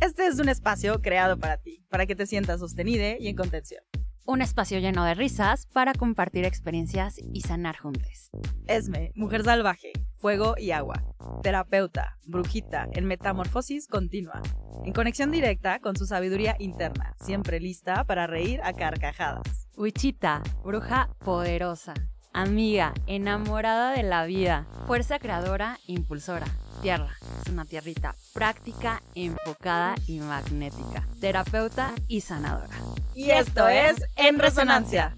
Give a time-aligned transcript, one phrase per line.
[0.00, 3.82] Este es un espacio creado para ti, para que te sientas sostenido y en contención.
[4.26, 8.30] Un espacio lleno de risas para compartir experiencias y sanar juntos.
[8.66, 11.04] Esme, mujer salvaje, fuego y agua.
[11.42, 14.40] Terapeuta, brujita, en metamorfosis continua.
[14.84, 19.68] En conexión directa con su sabiduría interna, siempre lista para reír a carcajadas.
[19.76, 21.94] Wichita, bruja poderosa.
[22.36, 24.66] Amiga, enamorada de la vida.
[24.88, 26.48] Fuerza creadora, impulsora.
[26.82, 31.06] Tierra, es una tierrita práctica, enfocada y magnética.
[31.20, 32.74] Terapeuta y sanadora.
[33.14, 35.16] Y esto es En Resonancia.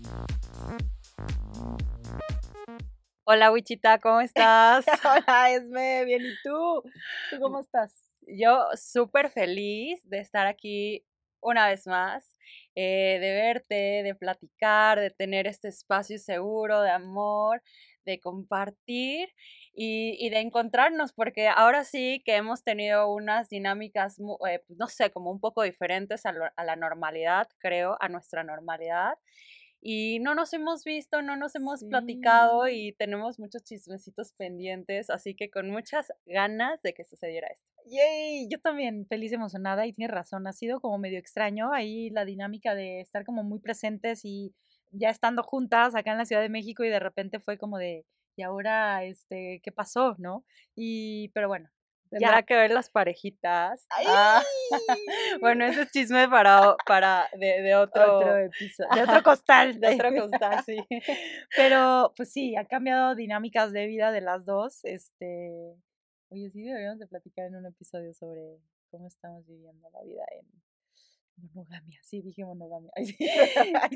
[3.25, 4.85] Hola, Wichita, ¿cómo estás?
[5.03, 6.83] Hola, Esme, bien, ¿y tú?
[7.31, 7.95] ¿Tú cómo estás?
[8.27, 11.03] Yo súper feliz de estar aquí
[11.41, 12.37] una vez más,
[12.75, 17.63] eh, de verte, de platicar, de tener este espacio seguro de amor,
[18.05, 19.29] de compartir
[19.75, 24.19] y, de encontrarnos, porque ahora sí que hemos tenido unas dinámicas,
[24.49, 28.45] eh, pues, no sé, como un poco diferentes a, a la normalidad, creo, a nuestra
[28.45, 29.15] normalidad
[29.89, 35.37] y no nos hemos visto, no nos hemos platicado y tenemos muchos chismecitos pendientes, así
[35.37, 37.76] que con muchas ganas de que sucediera esto.
[37.87, 42.25] Yay, yo también feliz, emocionada y tienes razón, ha sido como medio extraño ahí la
[42.25, 44.55] dinámica de estar como muy presentes y
[44.91, 48.05] ya estando juntas acá en la Ciudad de México y de repente fue como de,
[48.37, 50.45] y ahora, este, ¿qué pasó, no?
[50.75, 51.71] Y, pero bueno,
[52.11, 53.87] Tendrá que ver las parejitas.
[53.91, 54.43] Ah,
[55.41, 59.81] bueno, ese es chisme para, para de, de otro, otro episodio, de otro costal.
[59.81, 60.77] De otro costal, sí.
[61.57, 64.85] Pero, pues sí, ha cambiado dinámicas de vida de las dos.
[64.85, 65.75] Este,
[66.31, 68.59] oye, sí deberíamos de platicar en un episodio sobre
[68.91, 70.47] cómo estamos viviendo la vida en
[71.37, 72.01] monogamia.
[72.03, 72.91] Sí, dije monogamia.
[72.97, 73.17] Ay, sí,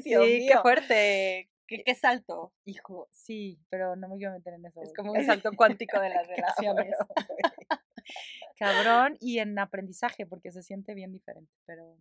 [0.03, 1.51] sí qué fuerte.
[1.67, 2.53] ¿Qué, salto?
[2.65, 4.83] Hijo, sí, pero no me quiero meter en eso.
[4.83, 6.97] Es como un salto cuántico de las relaciones.
[8.59, 11.97] Cabrón, y en aprendizaje, porque se siente bien diferente, pero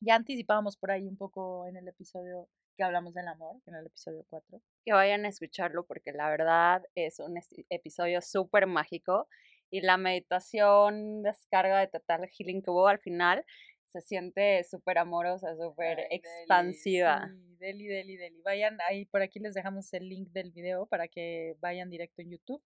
[0.00, 3.86] ya anticipábamos por ahí un poco en el episodio que hablamos del amor, en el
[3.86, 4.60] episodio 4.
[4.84, 7.38] Que vayan a escucharlo porque la verdad es un
[7.68, 9.28] episodio súper mágico
[9.70, 13.44] y la meditación descarga de total healing que hubo al final
[13.92, 17.30] se siente súper amorosa, súper expansiva.
[17.58, 21.56] Deli, deli, deli, Vayan ahí, por aquí les dejamos el link del video para que
[21.60, 22.62] vayan directo en YouTube.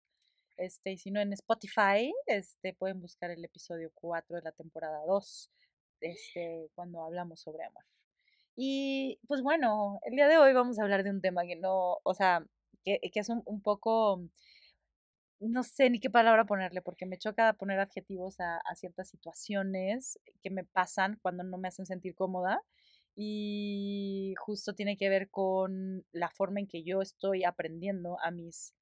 [0.57, 5.05] Este, y si no en Spotify, este, pueden buscar el episodio 4 de la temporada
[5.07, 5.51] 2,
[6.01, 7.85] este, cuando hablamos sobre amor.
[8.57, 11.99] Y pues bueno, el día de hoy vamos a hablar de un tema que no,
[12.03, 12.45] o sea,
[12.85, 14.21] que, es un, un poco
[15.41, 20.51] no sé ni qué palabra ponerle, porque me choca poner adjetivos a, ciertas situaciones que
[20.51, 22.63] me pasan cuando no me hacen sentir cómoda.
[23.15, 28.75] Y justo tiene que ver con la forma en que yo estoy aprendiendo a mis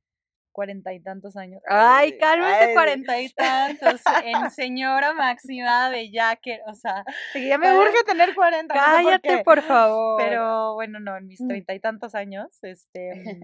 [0.54, 1.60] cuarenta y tantos años.
[1.68, 4.00] Ay, cálmese cuarenta y tantos.
[4.24, 7.04] en señora máxima de Jacker, o sea.
[7.34, 8.72] ya me urge tener cuarenta.
[8.72, 10.22] Cállate, por, favor.
[10.22, 11.48] Pero bueno, no, en mis mm.
[11.48, 13.40] treinta y tantos años, este.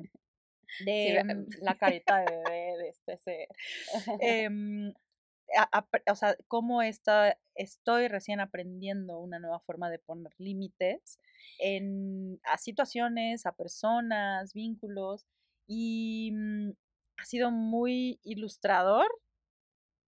[0.86, 3.48] de mm, la carita de bebé de este ser.
[4.20, 4.94] Em,
[6.10, 11.18] o sea, cómo está, estoy recién aprendiendo una nueva forma de poner límites
[11.58, 15.26] en, a situaciones, a personas, vínculos,
[15.66, 16.70] y mm,
[17.20, 19.06] ha sido muy ilustrador,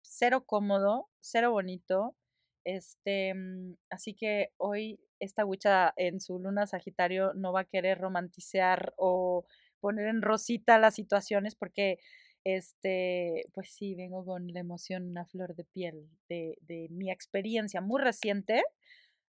[0.01, 2.15] cero cómodo, cero bonito.
[2.63, 7.97] Este, mm, así que hoy esta hucha en su luna Sagitario no va a querer
[7.99, 9.45] romantizar o
[9.79, 11.97] poner en rosita las situaciones porque,
[12.43, 17.81] este, pues sí, vengo con la emoción, una flor de piel de, de mi experiencia
[17.81, 18.63] muy reciente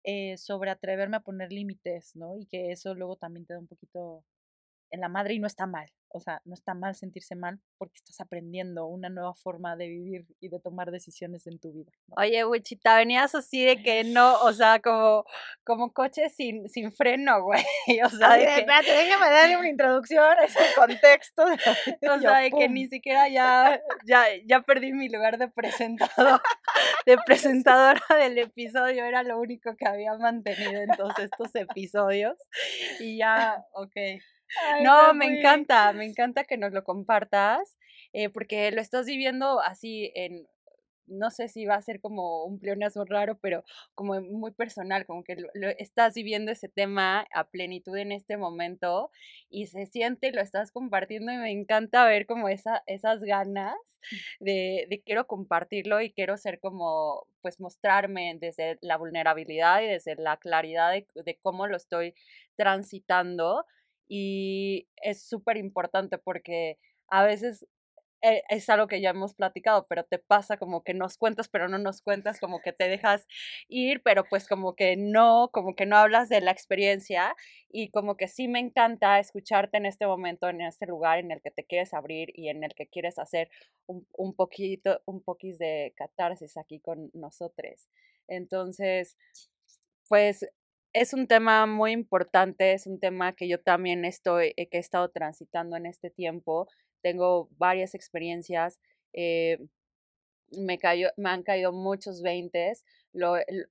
[0.04, 2.36] eh, sobre atreverme a poner límites, ¿no?
[2.36, 4.24] Y que eso luego también te da un poquito
[4.90, 5.90] en la madre y no está mal.
[6.16, 10.26] O sea, no está mal sentirse mal porque estás aprendiendo una nueva forma de vivir
[10.38, 11.90] y de tomar decisiones en tu vida.
[12.16, 15.24] Oye, Wichita, venías así de que no, o sea, como,
[15.64, 17.64] como coche sin, sin freno, güey.
[18.04, 18.54] O sea, de que...
[18.60, 21.42] espérate, déjame darle una introducción a ese contexto.
[22.14, 26.40] o sea, de que ni siquiera ya, ya, ya perdí mi lugar de presentador,
[27.06, 32.36] de presentadora del episodio, era lo único que había mantenido en todos estos episodios.
[33.00, 33.96] Y ya, ok
[34.82, 37.76] no, me encanta, me encanta que nos lo compartas,
[38.12, 40.46] eh, porque lo estás viviendo así en,
[41.06, 43.64] no sé si va a ser como un pleonasmo raro, pero
[43.94, 49.10] como muy personal, como que lo, estás viviendo ese tema a plenitud en este momento
[49.50, 53.74] y se siente, lo estás compartiendo y me encanta ver como esa, esas ganas
[54.40, 60.16] de, de quiero compartirlo y quiero ser como, pues mostrarme desde la vulnerabilidad y desde
[60.16, 62.14] la claridad de cómo lo estoy
[62.56, 63.64] transitando
[64.08, 66.78] y es súper importante porque
[67.08, 67.66] a veces
[68.26, 71.68] eh, es algo que ya hemos platicado, pero te pasa como que nos cuentas, pero
[71.68, 73.26] no nos cuentas, como que te dejas
[73.68, 77.36] ir, pero pues como que no, como que no hablas de la experiencia
[77.68, 81.42] y como que sí me encanta escucharte en este momento, en este lugar en el
[81.42, 83.50] que te quieres abrir y en el que quieres hacer
[83.86, 87.88] un, un poquito, un poquis de catarsis aquí con nosotros.
[88.26, 89.18] Entonces,
[90.08, 90.46] pues
[90.94, 94.80] es un tema muy importante, es un tema que yo también estoy, eh, que he
[94.80, 96.68] estado transitando en este tiempo.
[97.02, 98.80] Tengo varias experiencias,
[99.12, 99.58] eh,
[100.56, 102.84] me, cayó, me han caído muchos veintes,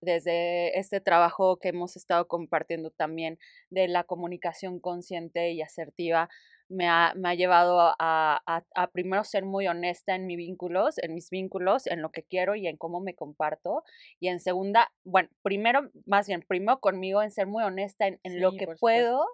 [0.02, 3.40] desde este trabajo que hemos estado compartiendo también
[3.70, 6.30] de la comunicación consciente y asertiva,
[6.74, 10.98] me ha, me ha llevado a, a, a, primero ser muy honesta en mis vínculos,
[10.98, 13.84] en mis vínculos, en lo que quiero y en cómo me comparto.
[14.20, 18.42] Y en segunda, bueno, primero, más bien, primero conmigo en ser muy honesta en, en
[18.42, 19.26] lo que puedo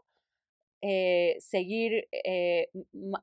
[0.82, 2.70] eh, seguir eh,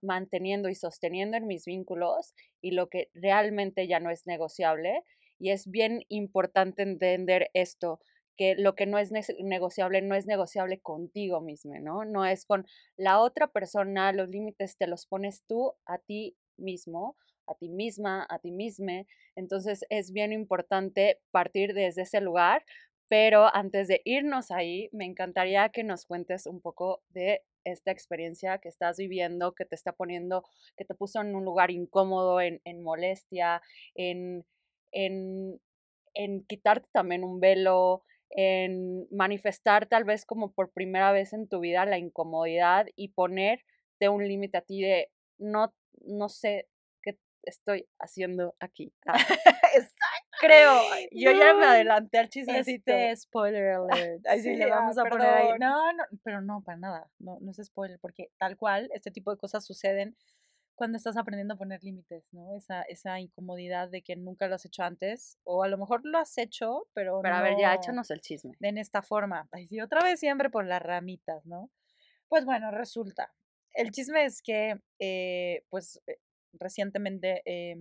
[0.02, 5.02] manteniendo y sosteniendo en mis vínculos y lo que realmente ya no es negociable.
[5.38, 8.00] Y es bien importante entender esto,
[8.36, 9.10] que lo que no es
[9.40, 12.04] negociable no es negociable contigo mismo, ¿no?
[12.04, 12.66] No es con
[12.96, 17.16] la otra persona, los límites te los pones tú a ti mismo,
[17.46, 19.04] a ti misma, a ti misma.
[19.34, 22.64] Entonces es bien importante partir desde ese lugar
[23.08, 28.58] pero antes de irnos ahí, me encantaría que nos cuentes un poco de esta experiencia
[28.58, 30.44] que estás viviendo, que te está poniendo,
[30.76, 33.62] que te puso en un lugar incómodo, en, molestia,
[33.94, 34.44] en,
[34.92, 35.60] en,
[36.14, 41.60] en quitarte también un velo, en manifestar tal vez como por primera vez en tu
[41.60, 45.72] vida la incomodidad y ponerte un límite a ti de no,
[46.04, 46.68] no sé
[47.02, 48.92] qué estoy haciendo aquí.
[49.06, 49.14] Ah.
[50.40, 50.80] creo.
[51.12, 52.92] Yo ya me adelanté al chismecito.
[52.92, 54.24] Este spoiler alert.
[54.42, 55.58] Sí, le vamos a poner ahí.
[55.58, 57.10] No, no, pero no, para nada.
[57.18, 60.16] No, no es spoiler, porque tal cual, este tipo de cosas suceden
[60.76, 62.54] cuando estás aprendiendo a poner límites, ¿no?
[62.54, 66.18] Esa, esa incomodidad de que nunca lo has hecho antes, o a lo mejor lo
[66.18, 67.20] has hecho, pero.
[67.22, 68.52] Pero a ver, ya échanos el chisme.
[68.60, 69.48] En esta forma.
[69.50, 71.70] Ay, sí, otra vez siempre por las ramitas, ¿no?
[72.28, 73.32] Pues bueno, resulta.
[73.72, 76.18] El chisme es que, eh, pues, eh,
[76.52, 77.76] recientemente eh,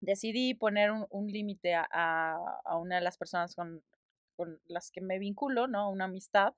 [0.00, 2.38] decidí poner un, límite a,
[2.80, 3.82] una de las personas con,
[4.66, 5.90] las que me vinculo, ¿no?
[5.90, 6.54] Una amistad,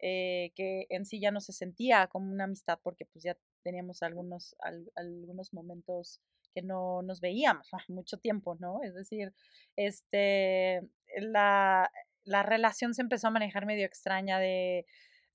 [0.00, 3.36] eh, que en sí ya no se sentía como una amistad porque pues ya
[3.68, 4.56] teníamos algunos,
[4.96, 6.22] algunos momentos
[6.54, 8.82] que no nos veíamos mucho tiempo, ¿no?
[8.82, 9.34] Es decir,
[9.76, 10.80] este,
[11.18, 11.90] la,
[12.24, 14.86] la relación se empezó a manejar medio extraña de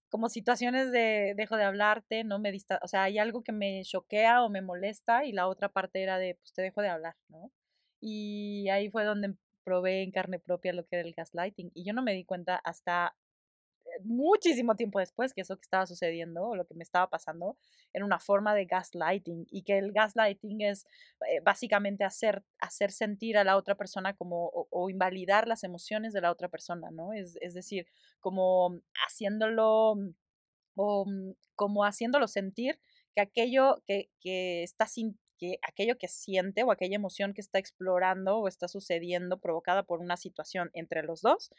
[0.10, 3.82] como situaciones de dejo de hablarte, no me dista, o sea, hay algo que me
[3.84, 7.16] choquea o me molesta y la otra parte era de pues te dejo de hablar,
[7.30, 7.52] ¿no?
[8.00, 11.94] Y ahí fue donde probé en carne propia lo que era el gaslighting y yo
[11.94, 13.16] no me di cuenta hasta
[14.04, 17.58] muchísimo tiempo después que eso que estaba sucediendo o lo que me estaba pasando
[17.94, 20.86] era una forma de gaslighting y que el gaslighting es
[21.30, 26.22] eh, básicamente hacer, hacer sentir a la otra persona como o, invalidar las emociones de
[26.22, 27.14] la otra persona, ¿no?
[27.14, 27.88] Es, es decir,
[28.20, 29.96] como haciéndolo
[30.76, 31.06] o
[31.56, 32.80] como haciéndolo sentir
[33.16, 37.60] que aquello que, que está sin, que aquello que siente o aquella emoción que está
[37.60, 41.52] explorando o está sucediendo provocada por una situación entre los dos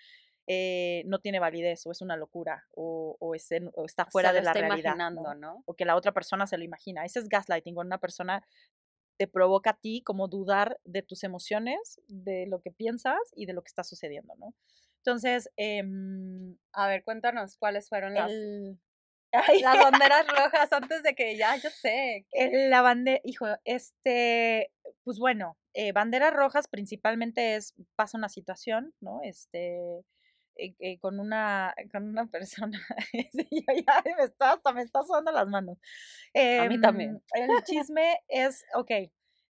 [0.47, 3.51] eh, no tiene validez o es una locura o, o, es
[3.87, 4.97] está fuera de la realidad.
[5.37, 5.63] ¿no?
[5.67, 7.05] O que la otra persona se lo imagina.
[7.05, 8.43] Ese es gaslighting, cuando una persona
[9.17, 13.53] te provoca a ti como dudar de tus emociones, de lo que piensas y de
[13.53, 14.55] lo que está sucediendo, ¿no?
[14.99, 18.33] Entonces, em, a ver, cuéntanos cuáles fueron las,
[19.63, 22.27] las banderas rojas antes de que ya, yo sé.
[22.71, 24.73] La bandera, hijo, este,
[25.05, 29.21] pues bueno, eh, banderas rojas principalmente es, pasa una situación, ¿no?
[29.23, 30.05] Este,
[30.57, 32.81] eh, eh, con, una, con una persona.
[33.33, 35.79] ya me está, hasta me está sudando las manos.
[36.35, 37.23] a mí también.
[37.35, 38.91] Em, el chisme es, ok,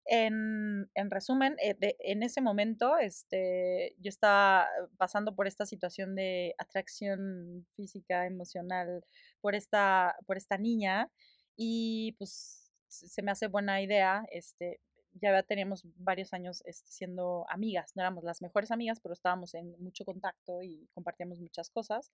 [0.06, 4.68] en, en resumen, eh, en ese momento este, yo estaba
[4.99, 9.04] pasando por esta situación de atracción física, emocional,
[9.40, 11.11] por esta, por esta niña
[11.56, 14.80] y pues se me hace buena idea este,
[15.21, 19.75] ya teníamos varios años este, siendo amigas, no éramos las mejores amigas, pero estábamos en
[19.83, 22.12] mucho contacto y compartíamos muchas cosas.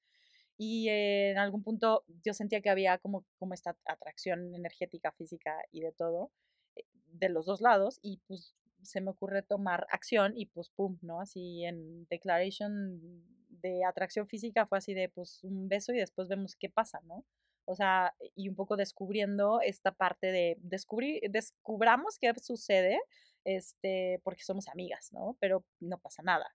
[0.58, 5.80] Y en algún punto yo sentía que había como, como esta atracción energética, física y
[5.80, 6.30] de todo,
[6.76, 10.98] eh, de los dos lados, y pues se me ocurre tomar acción y pues pum,
[11.02, 11.20] ¿no?
[11.20, 13.00] Así en declaration
[13.48, 17.24] de atracción física fue así de pues un beso y después vemos qué pasa, ¿no?
[17.70, 22.98] O sea, y un poco descubriendo esta parte de descubrir, descubramos qué sucede,
[23.44, 25.36] este, porque somos amigas, ¿no?
[25.40, 26.46] Pero no pasa nada.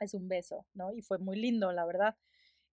[0.00, 0.92] Es un beso, ¿no?
[0.92, 2.16] Y fue muy lindo, la verdad.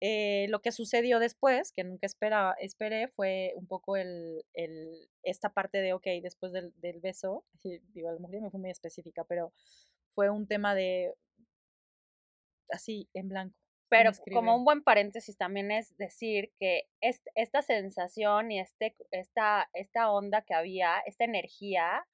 [0.01, 5.77] Eh, lo que sucedió después, que nunca esperé, fue un poco el, el esta parte
[5.80, 7.46] de, ok, después del, del beso,
[7.94, 9.53] digo, a lo me fue muy específica, pero
[10.15, 11.13] fue un tema de
[12.72, 13.61] así, en blanco.
[13.92, 20.10] Pero como un buen paréntesis también es decir que esta sensación y este, esta, esta
[20.10, 22.08] onda que había, esta energía,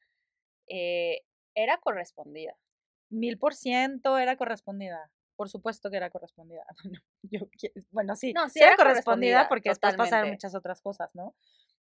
[0.68, 1.22] eh,
[1.56, 2.58] era correspondida.
[3.12, 5.12] Mil por ciento era correspondida.
[5.36, 6.66] Por supuesto que era correspondida.
[7.92, 11.36] Bueno, sí, sí, era, correspondida, porque después pasaron muchas otras cosas, ¿no?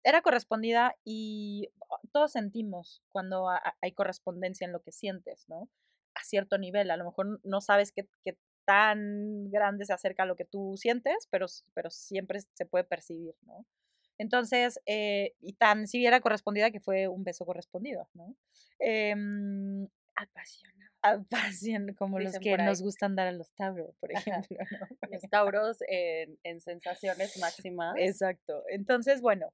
[0.04, 5.68] Era correspondida y ah, todos sentimos cuando hay correspondencia en lo que sientes, ¿no?
[6.14, 6.90] A cierto nivel.
[6.90, 10.76] A lo mejor no sabes qué, qué tan grande se acerca a lo que tú
[10.76, 13.66] sientes, pero, pero siempre se puede percibir, ¿no?
[14.18, 18.36] Entonces, eh, y tan si era correspondida que fue un beso correspondido, ¿no?
[18.78, 19.14] Eh,
[20.14, 20.92] apasionado.
[21.02, 24.58] Apasionado, como los que nos gustan dar a los tauros, por ejemplo.
[25.10, 27.96] Los tauros en, en sensaciones máximas.
[27.98, 28.62] Exacto.
[28.68, 29.52] Entonces, bueno,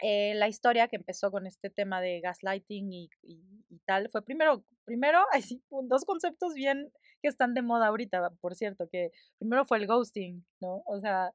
[0.00, 4.22] eh, la historia que empezó con este tema de gaslighting y, y, y, tal fue
[4.22, 6.92] primero, primero, sí, dos conceptos bien
[7.26, 10.84] que están de moda ahorita, por cierto, que primero fue el ghosting, ¿no?
[10.86, 11.32] O sea,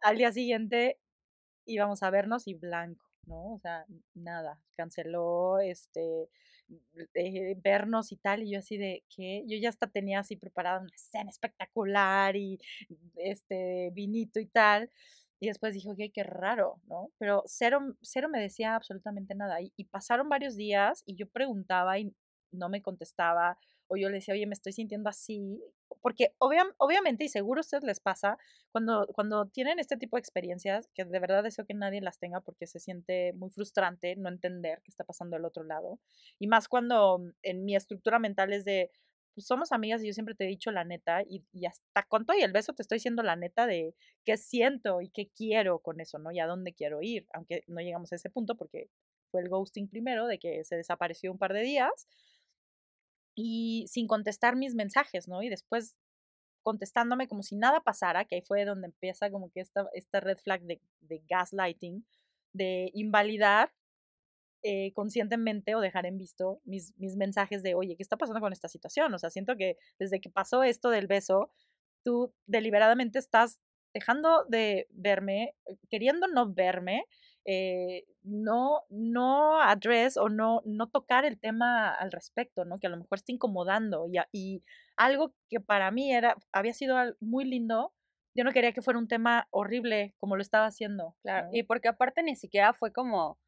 [0.00, 0.98] al día siguiente
[1.64, 3.54] íbamos a vernos y blanco, ¿no?
[3.54, 6.28] O sea, nada, canceló, este,
[7.14, 10.80] eh, vernos y tal, y yo así de que yo ya hasta tenía así preparada
[10.80, 12.58] una escena espectacular y
[13.14, 14.90] este vinito y tal.
[15.38, 17.12] Y después dije, ok, qué raro, ¿no?
[17.18, 19.60] Pero cero, cero me decía absolutamente nada.
[19.60, 22.12] Y, y pasaron varios días y yo preguntaba y
[22.50, 23.56] no me contestaba
[23.88, 25.60] o yo le decía, oye, me estoy sintiendo así,
[26.00, 28.38] porque obviamente y seguro a ustedes les pasa
[28.70, 32.40] cuando, cuando tienen este tipo de experiencias, que de verdad deseo que nadie las tenga
[32.40, 35.98] porque se siente muy frustrante no entender qué está pasando al otro lado,
[36.38, 38.90] y más cuando en mi estructura mental es de,
[39.34, 42.26] pues somos amigas y yo siempre te he dicho la neta y, y hasta con
[42.26, 45.78] todo y el beso te estoy diciendo la neta de qué siento y qué quiero
[45.78, 46.32] con eso, ¿no?
[46.32, 48.88] Y a dónde quiero ir, aunque no llegamos a ese punto porque
[49.30, 52.08] fue el ghosting primero, de que se desapareció un par de días,
[53.40, 55.44] y sin contestar mis mensajes, ¿no?
[55.44, 55.94] Y después
[56.64, 60.38] contestándome como si nada pasara, que ahí fue donde empieza como que esta, esta red
[60.38, 62.04] flag de, de gaslighting,
[62.52, 63.72] de invalidar
[64.64, 68.52] eh, conscientemente o dejar en visto mis, mis mensajes de, oye, ¿qué está pasando con
[68.52, 69.14] esta situación?
[69.14, 71.52] O sea, siento que desde que pasó esto del beso,
[72.02, 73.60] tú deliberadamente estás
[73.94, 75.54] dejando de verme,
[75.88, 77.04] queriendo no verme,
[77.50, 82.78] eh, no, no address o no, no tocar el tema al respecto, ¿no?
[82.78, 84.62] Que a lo mejor está incomodando y, y
[84.98, 87.94] algo que para mí era, había sido muy lindo,
[88.34, 91.16] yo no quería que fuera un tema horrible como lo estaba haciendo.
[91.22, 93.38] Claro, y porque aparte ni siquiera fue como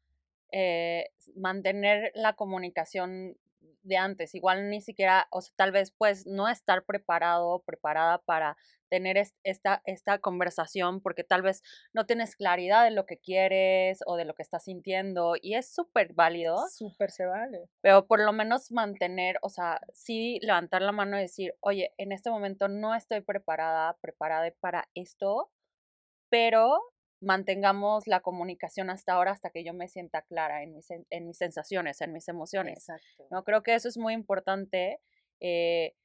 [0.51, 3.37] eh, mantener la comunicación
[3.83, 8.57] de antes, igual ni siquiera, o sea, tal vez pues no estar preparado, preparada para
[8.89, 11.63] tener esta, esta conversación porque tal vez
[11.93, 15.73] no tienes claridad de lo que quieres o de lo que estás sintiendo y es
[15.73, 16.57] súper válido.
[16.69, 17.69] Súper se vale.
[17.81, 22.11] Pero por lo menos mantener, o sea, sí levantar la mano y decir, oye, en
[22.11, 25.49] este momento no estoy preparada, preparada para esto,
[26.29, 26.90] pero
[27.21, 31.37] mantengamos la comunicación hasta ahora hasta que yo me sienta clara en mis, en mis
[31.37, 32.89] sensaciones, en mis emociones.
[32.89, 33.27] Exacto.
[33.29, 33.43] ¿no?
[33.43, 34.99] Creo que eso es muy importante.
[35.39, 35.95] Eh,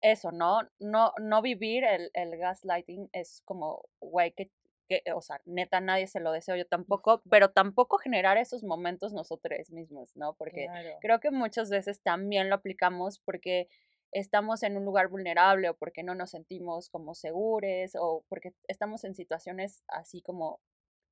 [0.00, 0.60] eso, ¿no?
[0.78, 4.50] No, no vivir el, el gaslighting es como, güey, que,
[4.88, 9.12] que, o sea, neta, nadie se lo deseo, yo tampoco, pero tampoco generar esos momentos
[9.12, 10.34] nosotros mismos, ¿no?
[10.34, 10.68] Porque
[11.00, 13.68] creo que muchas veces también lo aplicamos porque
[14.12, 19.04] estamos en un lugar vulnerable o porque no nos sentimos como seguros o porque estamos
[19.04, 20.60] en situaciones así como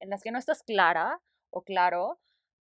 [0.01, 1.21] en las que no estás clara
[1.51, 2.19] o claro,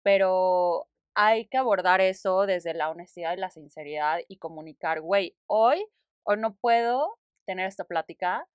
[0.03, 5.85] pero hay que abordar eso desde la honestidad y la sinceridad y comunicar, güey, hoy,
[6.23, 8.47] hoy no puedo tener esta plática,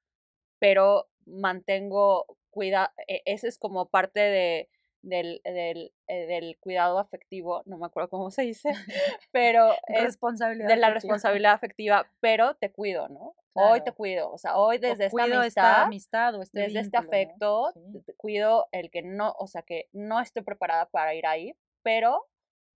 [0.59, 4.71] pero mantengo cuidado, e, ese es como parte de,
[5.03, 8.71] del, del, eh, del, cuidado afectivo, no me acuerdo cómo se dice,
[9.33, 13.35] pero responsabilidad de la responsabilidad afectiva, pero te cuido, ¿no?
[13.53, 16.97] Hoy te cuido, o sea, hoy desde esta amistad, esta amistad o este desde este
[16.97, 17.73] afecto,
[18.17, 22.27] cuido el que no, o sea, que no estoy preparada para ir ahí, pero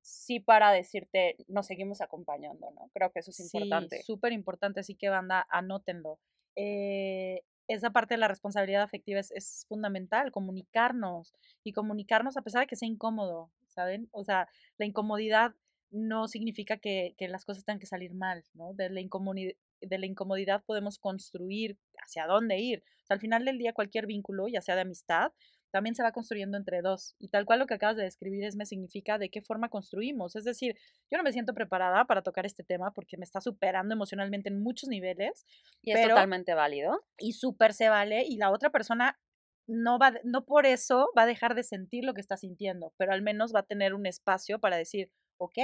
[0.03, 2.91] sí para decirte, nos seguimos acompañando, ¿no?
[2.93, 3.99] Creo que eso es importante.
[3.99, 6.19] Sí, súper importante, así que banda, anótenlo.
[6.57, 12.67] Eh, esa parte de la responsabilidad afectiva es, fundamental, comunicarnos y comunicarnos a pesar de
[12.67, 14.09] que sea incómodo, ¿saben?
[14.13, 15.55] O sea, la incomodidad
[15.91, 18.75] no significa que, que las cosas tengan que salir mal, ¿no?
[18.75, 22.83] De la, de la incomodidad podemos construir hacia dónde ir.
[23.03, 25.33] O sea, al final del día cualquier vínculo, ya sea de amistad,
[25.75, 27.17] también se va construyendo entre dos.
[27.19, 30.37] Y tal cual lo que acabas de describir es me significa de qué forma construimos.
[30.37, 30.77] Es decir,
[31.11, 34.63] yo no me siento preparada para tocar este tema porque me está superando emocionalmente en
[34.63, 35.45] muchos niveles.
[35.83, 37.05] Y es totalmente válido.
[37.19, 38.23] Y súper se vale.
[38.25, 39.19] Y la otra persona
[39.67, 43.13] no va, no por eso va a dejar de sentir lo que está sintiendo, pero
[43.13, 45.59] al menos va a tener un espacio para decir, ok,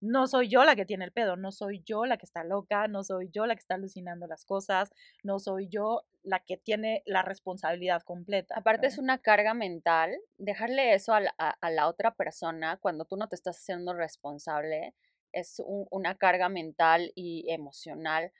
[0.00, 2.88] no soy yo la que tiene el pedo, no soy yo la que está loca,
[2.88, 4.90] no soy yo la que está alucinando las cosas,
[5.22, 8.54] no soy yo la que tiene la responsabilidad completa.
[8.56, 13.36] Aparte es una carga mental, dejarle eso a la, otra persona cuando tú no te
[13.36, 14.94] estás haciendo responsable
[15.32, 18.32] es una carga mental y emocional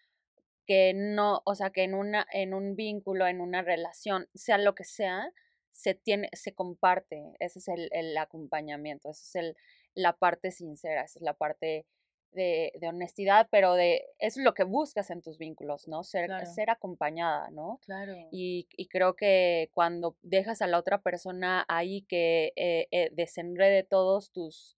[0.66, 4.74] que no, o sea, que en, una, en un vínculo, en una relación, sea lo
[4.74, 5.32] que sea,
[5.72, 9.56] se tiene, se comparte, ese es el, el acompañamiento, ese es el,
[9.94, 11.86] la parte sincera, esa es la parte
[12.32, 16.04] de, de, honestidad, pero de es lo que buscas en tus vínculos, ¿no?
[16.04, 17.80] Ser, ser acompañada, ¿no?
[17.84, 18.14] Claro.
[18.30, 23.82] Y, y, creo que cuando dejas a la otra persona ahí que eh, eh, desenrede
[23.82, 24.76] todos tus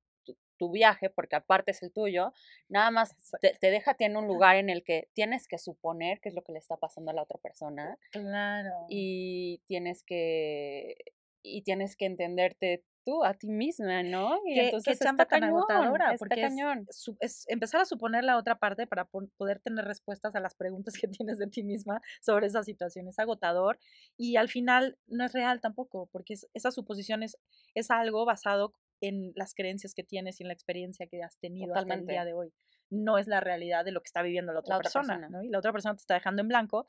[0.57, 2.33] tu, viaje, porque aparte es el tuyo,
[2.69, 6.29] nada más te, te, deja tiene un lugar en el que tienes que suponer qué
[6.29, 7.99] es lo que le está pasando a la otra persona.
[8.13, 8.87] Claro.
[8.89, 10.95] Y tienes que
[11.43, 14.37] y tienes que entenderte tú a ti misma, ¿no?
[14.47, 16.87] Y ¿Qué, entonces qué chamba tan agotadora, porque cañón.
[17.21, 21.09] Es, empezar a suponer la otra parte para poder tener respuestas a las preguntas que
[21.09, 23.09] tienes de ti misma sobre esa situación.
[23.09, 23.79] Es agotador
[24.17, 27.37] y al final no es real tampoco, porque esa suposición es,
[27.75, 31.75] es algo basado en las creencias que tienes y en la experiencia que has tenido
[31.75, 32.53] hasta el día de hoy.
[32.89, 35.43] No es la realidad de lo que está viviendo la otra, persona, ¿no?
[35.43, 36.87] Y la otra persona te está dejando en blanco,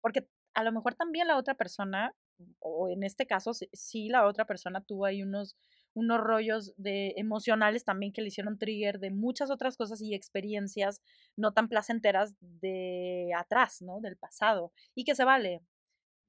[0.00, 2.14] porque a lo mejor también la otra persona
[2.60, 5.56] o en este caso, sí, la otra persona tuvo ahí unos,
[5.94, 11.02] unos rollos de emocionales también que le hicieron trigger de muchas otras cosas y experiencias
[11.36, 14.00] no tan placenteras de atrás, ¿no?
[14.00, 14.72] Del pasado.
[14.94, 15.62] Y que se vale.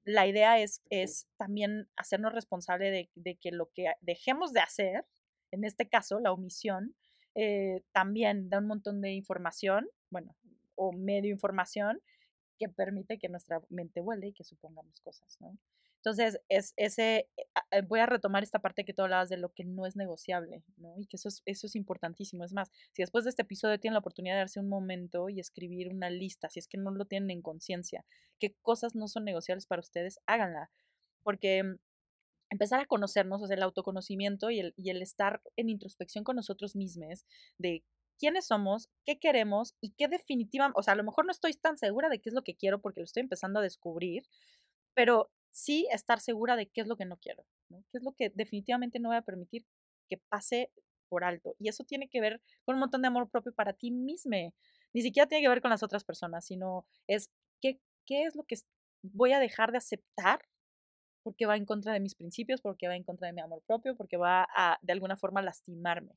[0.05, 5.05] La idea es, es también hacernos responsable de, de que lo que dejemos de hacer,
[5.51, 6.95] en este caso, la omisión,
[7.35, 10.35] eh, también da un montón de información, bueno,
[10.75, 12.01] o medio información,
[12.57, 15.55] que permite que nuestra mente vuele y que supongamos cosas, ¿no?
[15.97, 19.49] Entonces, es ese, eh, eh, voy a retomar esta parte que tú hablabas de lo
[19.53, 20.95] que no es negociable, ¿no?
[20.97, 22.43] Y que eso es, eso es importantísimo.
[22.43, 25.39] Es más, si después de este episodio tienen la oportunidad de darse un momento y
[25.39, 28.05] escribir una lista, si es que no lo tienen en conciencia,
[28.39, 30.71] qué cosas no son negociables para ustedes, háganla.
[31.23, 31.77] Porque mm,
[32.51, 36.35] empezar a conocernos, o sea, el autoconocimiento y el, y el estar en introspección con
[36.35, 37.25] nosotros mismos
[37.57, 37.83] de
[38.19, 41.77] quiénes somos, qué queremos y qué definitivamente, o sea, a lo mejor no estoy tan
[41.77, 44.23] segura de qué es lo que quiero porque lo estoy empezando a descubrir,
[44.93, 47.83] pero sí estar segura de qué es lo que no quiero, ¿no?
[47.91, 49.65] qué es lo que definitivamente no voy a permitir
[50.09, 50.71] que pase
[51.09, 51.55] por alto.
[51.59, 54.53] Y eso tiene que ver con un montón de amor propio para ti mismo.
[54.93, 57.29] Ni siquiera tiene que ver con las otras personas, sino es
[57.61, 58.57] qué, qué es lo que
[59.03, 60.41] voy a dejar de aceptar
[61.23, 63.97] porque va en contra de mis principios, porque va en contra de mi amor propio,
[63.97, 66.13] porque va a de alguna forma lastimarme.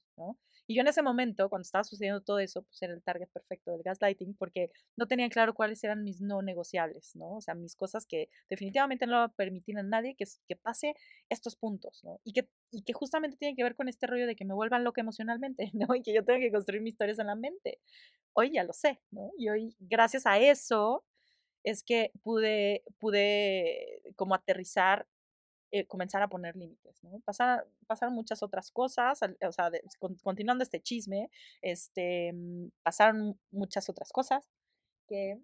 [0.70, 3.72] Y yo en ese momento, cuando estaba sucediendo todo eso, pues era el target perfecto
[3.72, 7.38] del gaslighting, porque no tenía claro cuáles eran mis no negociables, ¿no?
[7.38, 10.94] O sea, mis cosas que definitivamente no a permitir a nadie que, que pase
[11.28, 12.20] estos puntos, ¿no?
[12.22, 14.85] Y que, y que justamente tienen que ver con este rollo de que me vuelvan
[14.85, 15.92] loca emocionalmente, ¿no?
[15.96, 17.80] Y que yo tenga que construir mis historias en la mente.
[18.33, 19.33] Hoy ya lo sé, ¿no?
[19.37, 21.04] Y hoy, gracias a eso,
[21.64, 25.09] es que pude, pude como aterrizar,
[25.72, 27.20] eh, comenzar a poner límites, ¿no?
[27.20, 29.70] Pasar, pasaron muchas otras cosas, o sea,
[30.22, 31.30] continuando este chisme,
[31.62, 34.50] este, mm, pasaron muchas otras cosas
[35.06, 35.40] que...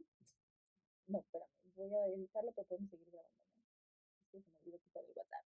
[1.06, 3.36] No, espérame, voy a editarlo, pero podemos seguir grabando,
[4.32, 4.40] ¿no?
[4.42, 5.44] Se me olvidó quitar el WhatsApp.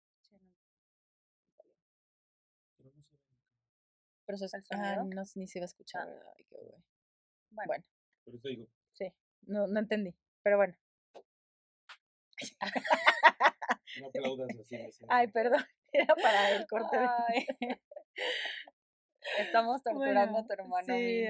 [4.25, 5.03] Pero se el sonido.
[5.05, 6.07] no, ni se iba a escuchar.
[6.35, 6.83] Ay, qué bueno.
[7.67, 7.85] bueno.
[8.25, 8.67] Por eso digo.
[8.93, 10.15] Sí, no, no entendí.
[10.41, 10.75] Pero bueno.
[13.99, 14.77] No aplaudas así.
[15.07, 15.63] Ay, perdón.
[15.93, 16.97] Era para el corte.
[16.97, 17.81] De...
[19.39, 20.85] Estamos torturando a tu hermano.
[20.85, 21.25] Sí,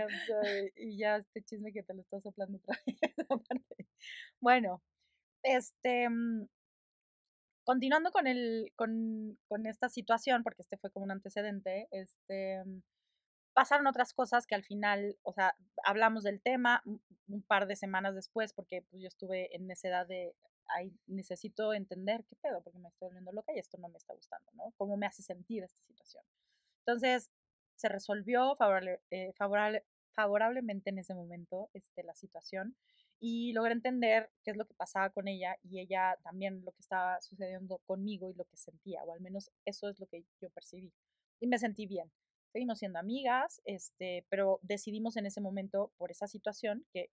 [0.76, 2.78] y ya este chisme que te lo estás soplando otra
[3.78, 3.88] vez.
[4.41, 4.82] bueno,
[5.44, 6.10] este.
[6.10, 6.48] Mm,
[7.63, 12.82] continuando con, el, con, con esta situación, porque este fue como un antecedente, este mm,
[13.54, 18.13] pasaron otras cosas que al final, o sea, hablamos del tema un par de semanas
[18.13, 20.36] después, porque pues yo estuve en esa edad de,
[21.08, 24.51] necesito entender qué pedo, porque me estoy volviendo loca y esto no me está gustando,
[24.54, 24.73] ¿no?
[24.78, 26.23] ¿Cómo me hace sentir esta situación?
[26.86, 27.30] Entonces,
[27.75, 32.75] se resolvió favorable, eh, favorable, favorablemente en ese momento este, la situación
[33.19, 36.82] y logré entender qué es lo que pasaba con ella y ella también lo que
[36.82, 40.49] estaba sucediendo conmigo y lo que sentía, o al menos eso es lo que yo
[40.51, 40.93] percibí.
[41.39, 42.12] Y me sentí bien
[42.56, 47.10] seguimos siendo amigas, este, pero decidimos en ese momento, por esa situación, que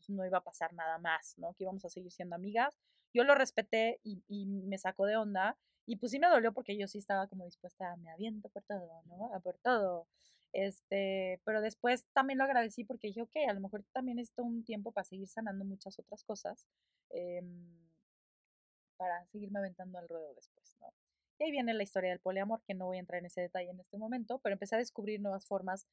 [0.00, 1.54] pues, no iba a pasar nada más, ¿no?
[1.54, 2.78] Que íbamos a seguir siendo amigas.
[3.12, 5.56] Yo lo respeté y, me sacó de onda.
[5.86, 8.62] Y pues sí me dolió porque yo sí estaba como dispuesta a me aviento por
[8.62, 9.34] todo, ¿no?
[9.34, 10.06] A por todo.
[10.52, 14.64] Este, pero después también lo agradecí porque dije, ok, a lo mejor también necesito un
[14.64, 16.66] tiempo para seguir sanando muchas otras cosas,
[17.10, 17.88] em,
[18.96, 20.92] para seguirme aventando al ruedo después, ¿no?
[21.38, 23.70] Y ahí viene la historia del poliamor, que no voy a entrar en ese detalle
[23.70, 25.86] en este momento, pero empecé a descubrir nuevas formas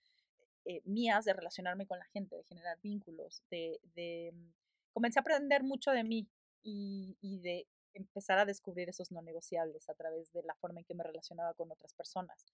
[0.67, 4.51] eh, mías de relacionarme con la gente, de generar vínculos, de, de mm,
[4.91, 6.27] comencé a aprender mucho de mí
[6.61, 10.85] y, y, de empezar a descubrir esos no negociables a través de la forma en
[10.85, 12.45] que me relacionaba con otras personas.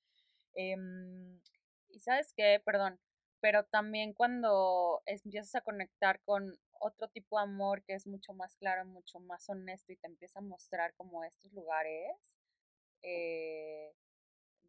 [0.56, 0.78] Eh,
[1.90, 3.00] y sabes qué, perdón,
[3.40, 8.56] pero también cuando empiezas a conectar con otro tipo de amor que es mucho más
[8.56, 12.40] claro, mucho más honesto y te empieza a mostrar como estos lugares
[13.02, 13.94] eh,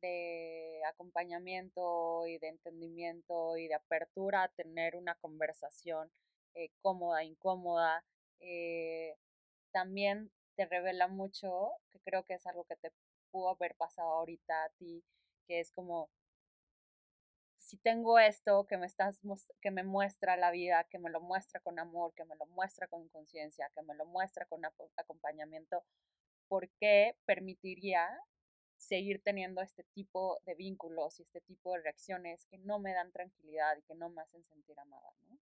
[0.04, 6.10] de acompañamiento y de entendimiento y de apertura a tener una conversación
[6.54, 8.04] eh, cómoda, incómoda,
[8.40, 9.16] eh,
[9.72, 12.92] también te revela mucho, que creo que es algo que te
[13.30, 15.02] pudo haber pasado ahorita a ti,
[15.46, 16.10] que es como
[17.58, 19.20] si tengo esto que me estás
[19.62, 22.88] que me muestra la vida, que me lo muestra con amor, que me lo muestra
[22.88, 24.62] con conciencia, que me lo muestra con
[24.96, 25.82] acompañamiento,
[26.46, 28.06] ¿por qué permitiría
[28.84, 33.12] seguir teniendo este tipo de vínculos y este tipo de reacciones que no me dan
[33.12, 35.38] tranquilidad y que no me hacen sentir amada, ¿no?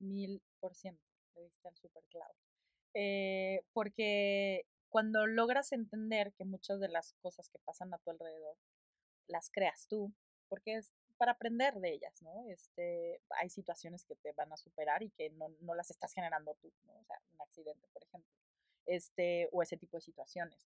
[0.00, 1.02] Mil por ciento,
[1.34, 2.04] debe estar súper
[3.72, 8.56] porque cuando logras entender que muchas de las cosas que pasan a tu alrededor
[9.26, 10.12] las creas tú,
[10.48, 12.44] porque es para aprender de ellas, ¿no?
[12.48, 16.54] Este, hay situaciones que te van a superar y que no, no las estás generando
[16.54, 16.94] tú, ¿no?
[16.98, 18.30] O sea, un accidente, por ejemplo,
[18.86, 20.66] este, o ese tipo de situaciones.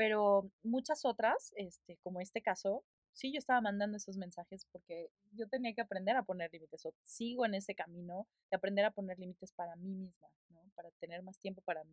[0.00, 5.46] Pero muchas otras, este, como este caso, sí yo estaba mandando esos mensajes porque yo
[5.46, 9.18] tenía que aprender a poner límites o sigo en ese camino de aprender a poner
[9.18, 10.62] límites para mí misma, ¿no?
[10.74, 11.84] Para tener más tiempo para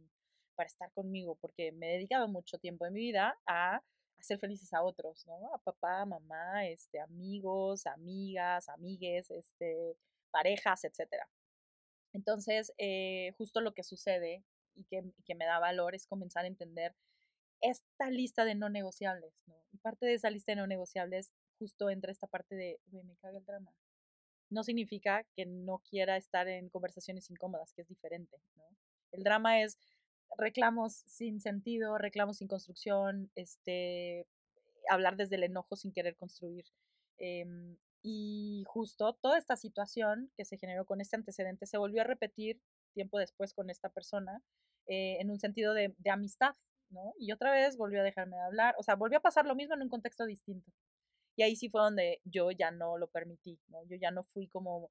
[0.56, 3.84] para estar conmigo, porque me he dedicado mucho tiempo de mi vida a
[4.18, 5.54] hacer felices a otros, ¿no?
[5.54, 9.98] A papá, mamá, este, amigos, amigas, amigues, este,
[10.32, 11.30] parejas, etcétera.
[12.14, 16.48] Entonces, eh, justo lo que sucede y que, que, me da valor es comenzar a
[16.48, 16.96] entender
[17.62, 19.56] esta lista de no negociables, ¿no?
[19.72, 23.40] Y parte de esa lista de no negociables justo entra esta parte de, me caga
[23.40, 23.74] el drama.
[24.50, 28.64] No significa que no quiera estar en conversaciones incómodas, que es diferente, ¿no?
[29.12, 29.78] El drama es
[30.38, 34.28] reclamos sin sentido, reclamos sin construcción, este,
[34.90, 36.66] hablar desde el enojo sin querer construir.
[37.18, 42.06] Em, y justo toda esta situación que se generó con este antecedente se volvió a
[42.06, 42.62] repetir
[42.94, 44.42] tiempo después con esta persona
[44.88, 46.56] eh, en un sentido de, de, amistad,
[46.90, 47.14] ¿no?
[47.20, 49.76] Y otra vez volvió a dejarme de hablar, o sea, volvió a pasar lo mismo
[49.76, 50.72] en un contexto distinto.
[51.36, 53.84] Y ahí sí fue donde yo ya no lo permití, ¿no?
[53.86, 54.90] Yo ya no fui como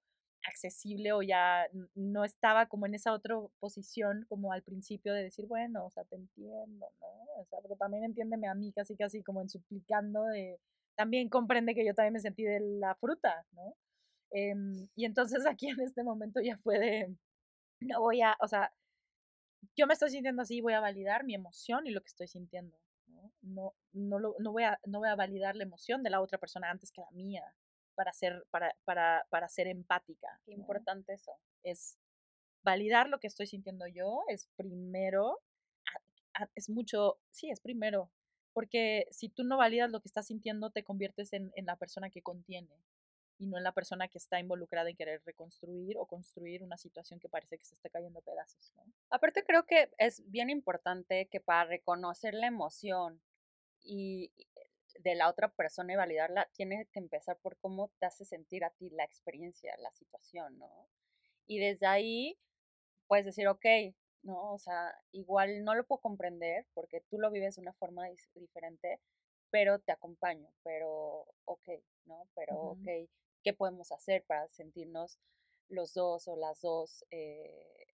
[0.48, 5.46] accesible o ya no estaba como en esa otra posición como al principio de decir,
[5.46, 7.06] bueno, o sea, te entiendo, ¿no?
[7.40, 10.58] O sea, pero también entiéndeme a mí casi casi como en suplicando de,
[10.96, 13.74] también comprende que yo también me sentí de la fruta, ¿no?
[14.32, 17.16] Em, y entonces aquí en este momento ya fue de,
[17.80, 18.72] no voy a, o sea,
[19.76, 22.78] yo me estoy sintiendo así, voy a validar mi emoción y lo que estoy sintiendo,
[23.06, 23.32] ¿no?
[23.42, 26.38] No, no, lo, no, voy a, no voy a validar la emoción de la otra
[26.38, 27.44] persona antes que la mía,
[27.94, 30.40] para ser, para, para, para ser empática.
[30.44, 31.32] Qué importante eso.
[31.62, 31.98] Es
[32.62, 35.40] validar lo que estoy sintiendo yo, es primero,
[36.54, 38.10] es mucho, sí, es primero,
[38.52, 42.10] porque si tú no validas lo que estás sintiendo, te conviertes en, en la persona
[42.10, 42.82] que contiene
[43.38, 47.20] y no en la persona que está involucrada en querer reconstruir o construir una situación
[47.20, 48.72] que parece que se está cayendo a pedazos.
[48.76, 48.84] ¿no?
[49.10, 53.20] Aparte creo que es bien importante que para reconocer la emoción
[53.82, 54.32] y
[55.00, 58.70] de la otra persona y validarla, tiene que empezar por cómo te hace sentir a
[58.70, 60.88] ti la experiencia, la situación, ¿no?
[61.46, 62.38] Y desde ahí
[63.06, 63.64] puedes decir, ok,
[64.22, 64.52] ¿no?
[64.52, 69.00] O sea, igual no lo puedo comprender porque tú lo vives de una forma diferente,
[69.50, 71.68] pero te acompaño, pero ok,
[72.06, 72.26] ¿no?
[72.34, 72.88] Pero ok,
[73.46, 75.20] ¿qué podemos hacer para sentirnos
[75.68, 77.86] los dos o las dos eh,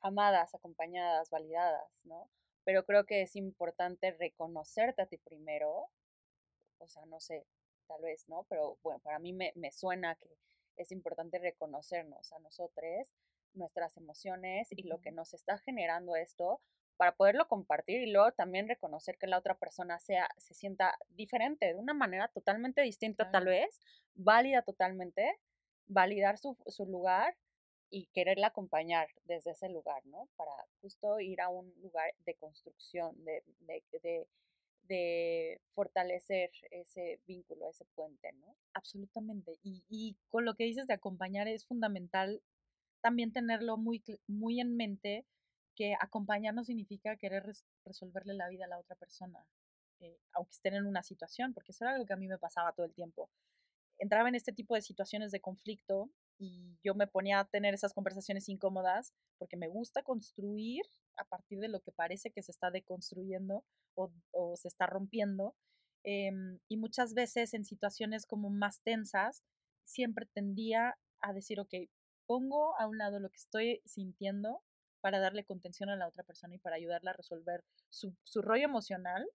[0.00, 2.30] amadas, acompañadas, validadas, ¿no?
[2.64, 5.90] pero creo que es importante reconocerte a ti primero,
[6.78, 7.46] o sea, no sé,
[7.86, 8.46] tal vez, ¿no?
[8.48, 10.38] Pero bueno, para mí me, me suena que
[10.76, 13.12] es importante reconocernos a nosotros,
[13.52, 16.62] nuestras emociones y lo que nos está generando esto
[17.02, 21.66] para poderlo compartir y luego también reconocer que la otra persona sea, se sienta diferente,
[21.66, 23.80] de una manera totalmente distinta tal vez,
[24.14, 25.40] válida totalmente,
[25.88, 27.36] validar su, su lugar
[27.90, 30.28] y quererla acompañar desde ese lugar, ¿no?
[30.36, 34.28] Para justo ir a un lugar de construcción, de, de, de,
[34.84, 38.54] de fortalecer ese vínculo, ese puente, ¿no?
[38.74, 39.58] Absolutamente.
[39.64, 42.40] Y, y, con lo que dices de acompañar es fundamental
[43.00, 45.26] también tenerlo muy, muy en mente
[45.82, 47.44] que acompañar no significa querer
[47.84, 49.44] resolverle la vida a la otra persona,
[49.98, 52.72] eh, aunque estén en una situación, porque eso era algo que a mí me pasaba
[52.72, 53.28] todo el tiempo.
[53.98, 57.94] Entraba en este tipo de situaciones de conflicto y yo me ponía a tener esas
[57.94, 60.84] conversaciones incómodas porque me gusta construir
[61.16, 63.64] a partir de lo que parece que se está deconstruyendo
[63.96, 64.12] o,
[64.54, 65.56] se está rompiendo.
[66.04, 69.42] Em, y muchas veces en situaciones como más tensas,
[69.82, 71.74] siempre tendía a decir, ok,
[72.26, 74.62] pongo a un lado lo que estoy sintiendo
[75.02, 78.64] para darle contención a la otra persona y para ayudarla a resolver su, su rollo
[78.64, 79.28] emocional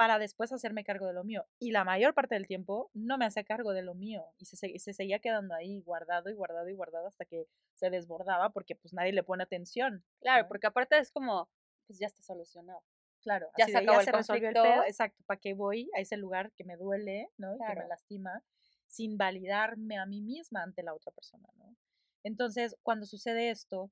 [0.00, 1.46] para después hacerme cargo de lo mío.
[1.58, 4.56] Y la mayor parte del tiempo no me hacía cargo de lo mío y se,
[4.56, 8.94] se, seguía quedando ahí guardado y guardado y guardado hasta que se desbordaba porque pues
[8.94, 10.02] nadie le pone atención.
[10.20, 11.50] Claro, porque aparte es como,
[11.86, 12.82] pues ya está solucionado.
[13.20, 14.64] Claro, ya se acabó el conflicto.
[14.86, 17.58] exacto, ¿para qué voy a ese lugar que me duele, ¿no?
[17.58, 18.42] que me lastima,
[18.86, 21.76] sin validarme a mí misma ante la otra persona, ¿no?
[22.22, 23.90] Entonces, cuando sucede esto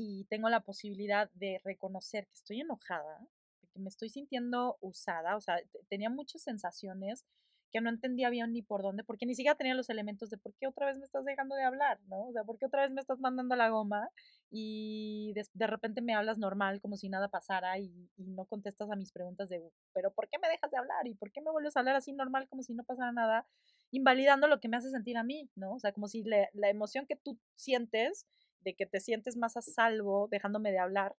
[0.00, 3.26] y tengo la posibilidad de reconocer que estoy enojada,
[3.72, 7.24] que me estoy sintiendo usada, o sea, tenía muchas sensaciones
[7.72, 10.54] que no entendía bien ni por dónde, porque ni siquiera tenía los elementos de por
[10.54, 12.28] qué otra vez me estás dejando de hablar, ¿no?
[12.28, 14.08] O sea, por qué otra vez me estás mandando a la goma
[14.52, 19.10] y de, repente me hablas normal como si nada pasara y, no contestas a mis
[19.10, 21.08] preguntas de, pero ¿por qué me dejas de hablar?
[21.08, 23.48] ¿Y por qué me vuelves a hablar así normal como si no pasara nada?
[23.90, 25.74] Invalidando lo que me hace sentir a mí, ¿no?
[25.74, 28.26] O sea, como si la emoción que tú sientes,
[28.60, 31.14] de que te sientes más a salvo dejándome de hablar,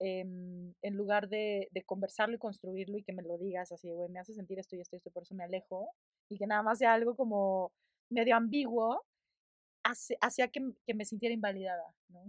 [0.00, 4.18] Em, en lugar de, conversarlo y construirlo y que me lo digas así, güey, me
[4.18, 5.88] hace sentir esto y esto y esto, por eso me alejo,
[6.28, 7.72] y que nada más sea algo como
[8.10, 9.04] medio ambiguo,
[10.20, 12.24] hacía que, que, me sintiera invalidada, ¿no?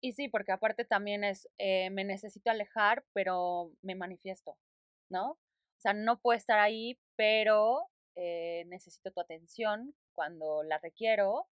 [0.00, 4.56] Y sí, porque aparte también es, eh, me necesito alejar, pero me manifiesto,
[5.10, 5.32] ¿no?
[5.32, 11.48] O sea, no puedo estar ahí, pero eh, necesito tu atención cuando la requiero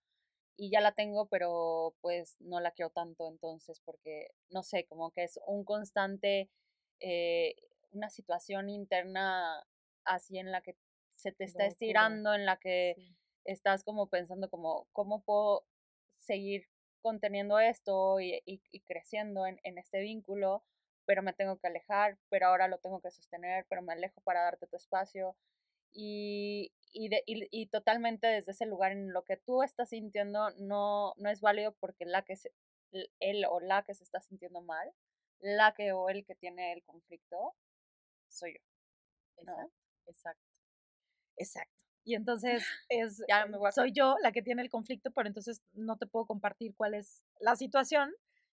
[0.58, 5.12] y ya la tengo, pero pues no la quiero tanto entonces porque, no sé, como
[5.12, 6.50] que es un constante,
[7.00, 7.54] eh,
[7.92, 9.64] una situación interna
[10.04, 10.76] así en la que
[11.14, 12.96] se te está estirando, en la que
[13.44, 15.64] estás como pensando como, ¿cómo puedo
[16.18, 16.66] seguir
[17.00, 20.64] conteniendo esto y, y, creciendo en, en este vínculo?
[21.08, 24.42] pero me tengo que alejar, pero ahora lo tengo que sostener, pero me alejo para
[24.42, 25.34] darte tu espacio.
[25.90, 31.14] Y, y, de, y, totalmente desde ese lugar en lo que tú estás sintiendo no,
[31.16, 32.52] no es válido porque la que se,
[33.20, 34.92] él o la que se está sintiendo mal,
[35.40, 37.54] la que o el que tiene el conflicto,
[38.26, 39.42] soy yo.
[39.42, 39.72] Exacto,
[40.06, 40.50] exacto,
[41.36, 41.84] exacto.
[42.04, 45.96] Y entonces es, ya me soy yo la que tiene el conflicto, pero entonces no
[45.96, 48.12] te puedo compartir cuál es la situación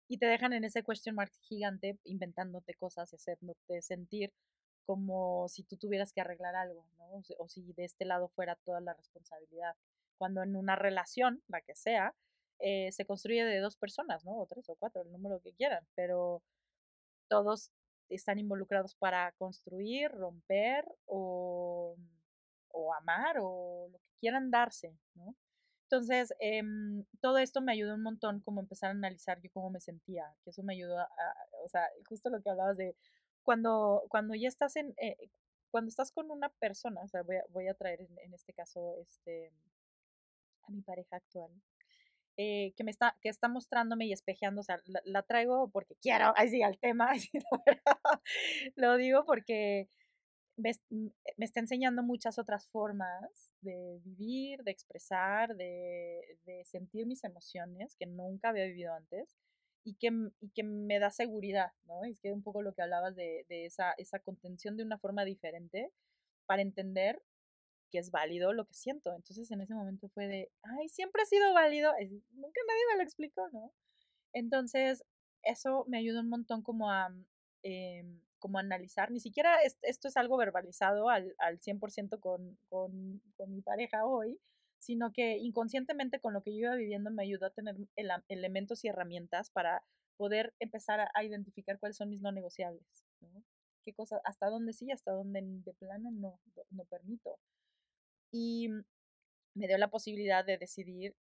[0.08, 4.32] y te dejan en ese question mark gigante inventándote cosas y haciéndote sentir
[4.84, 7.22] como si tú tuvieras que arreglar algo, ¿no?
[7.38, 9.76] O si de este lado fuera toda la responsabilidad.
[10.18, 12.14] Cuando en una relación, la que sea,
[12.60, 14.38] eh, se construye de dos personas, ¿no?
[14.38, 16.42] O tres o cuatro, el número que quieran, pero
[17.28, 17.70] todos
[18.08, 21.96] están involucrados para construir, romper o,
[22.68, 25.34] o amar o lo que quieran darse, ¿no?
[25.84, 29.80] Entonces, em, todo esto me ayudó un montón como empezar a analizar yo cómo me
[29.80, 31.08] sentía, que eso me ayudó a,
[31.64, 32.96] o sea, justo lo que hablabas de
[33.44, 35.16] cuando, cuando ya estás en, eh,
[35.70, 38.96] cuando estás con una persona, o sea, voy a, voy a traer en, este caso
[39.00, 39.52] este,
[40.62, 41.50] a mi pareja actual,
[42.36, 46.32] eh, que me está, que está mostrándome y espejeando, o sea, la, traigo porque quiero,
[46.36, 47.12] ahí sí, al tema,
[48.76, 49.88] lo digo porque
[50.56, 57.24] me, me, está enseñando muchas otras formas de vivir, de expresar, de, de sentir mis
[57.24, 59.28] emociones que nunca había vivido antes
[59.84, 62.04] y que, y que me da seguridad, ¿no?
[62.04, 65.24] Es que un poco lo que hablabas de, de esa, esa contención de una forma
[65.24, 65.92] diferente
[66.46, 67.22] para entender
[67.90, 69.14] que es válido lo que siento.
[69.14, 71.92] Entonces en ese momento fue de, ay, siempre ha sido válido,
[72.32, 73.72] nunca nadie me lo explicó, ¿no?
[74.32, 75.04] Entonces
[75.42, 77.14] eso me ayuda un montón como a,
[77.62, 78.04] eh,
[78.38, 83.62] como analizar, ni siquiera esto es algo verbalizado al, al 100% con, con, con mi
[83.62, 84.38] pareja hoy,
[84.84, 87.74] sino que inconscientemente con lo que yo iba viviendo me ayudó a tener
[88.28, 89.82] elementos y herramientas para
[90.18, 92.84] poder empezar a, identificar cuáles son mis no negociables,
[93.20, 93.42] ¿no?
[93.84, 96.38] qué cosas, hasta dónde sí, hasta dónde de plano no,
[96.70, 97.38] no permito.
[98.30, 98.68] Y
[99.54, 101.16] me dio la posibilidad de decidir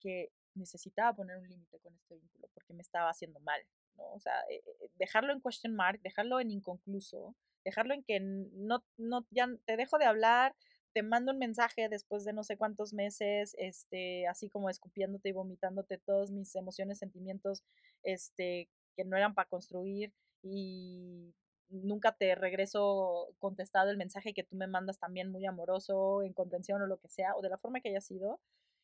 [0.00, 3.60] que necesitaba poner un límite con este vínculo porque me estaba haciendo mal,
[3.96, 4.04] ¿no?
[4.12, 8.84] O sea, eh, eh, dejarlo en question mark, dejarlo en inconcluso, dejarlo en que no,
[8.96, 10.54] no, ya te dejo de hablar,
[10.92, 15.32] te mando un mensaje después de no sé cuántos meses, este, así como escupiéndote y
[15.32, 17.62] vomitándote todos mis emociones, sentimientos,
[18.02, 21.32] este, que no eran para construir y
[21.68, 26.82] nunca te regreso contestado el mensaje que tú me mandas también muy amoroso, en contención
[26.82, 28.40] o lo que sea, o de la forma que haya sido.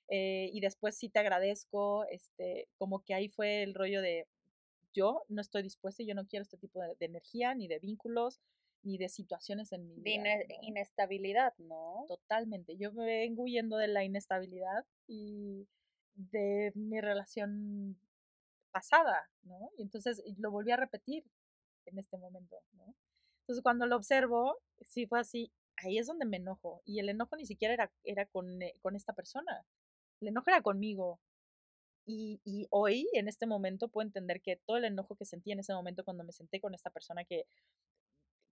[0.08, 4.26] eh, y después sí te agradezco, este, como que ahí fue el rollo de
[4.96, 8.40] yo no estoy dispuesta y yo no quiero este tipo de, energía, ni de vínculos,
[8.82, 10.22] ni de situaciones en mi vida.
[10.22, 12.04] De inestabilidad, ¿no?
[12.08, 12.76] Totalmente.
[12.76, 15.68] Yo me vengo huyendo de la inestabilidad y
[16.14, 17.98] de mi relación
[18.70, 19.70] pasada, ¿no?
[19.76, 21.24] Y entonces lo volví a repetir
[21.86, 22.94] en este momento, ¿no?
[23.40, 26.82] Entonces cuando lo observo, sí fue así, ahí es donde me enojo.
[26.84, 29.64] Y el enojo ni siquiera era, era con, eh, con esta persona,
[30.20, 31.20] el enojo era conmigo.
[32.08, 35.58] Y, y, hoy, en este momento, puedo entender que todo el enojo que sentí en
[35.58, 37.46] ese momento cuando me senté con esta persona, que,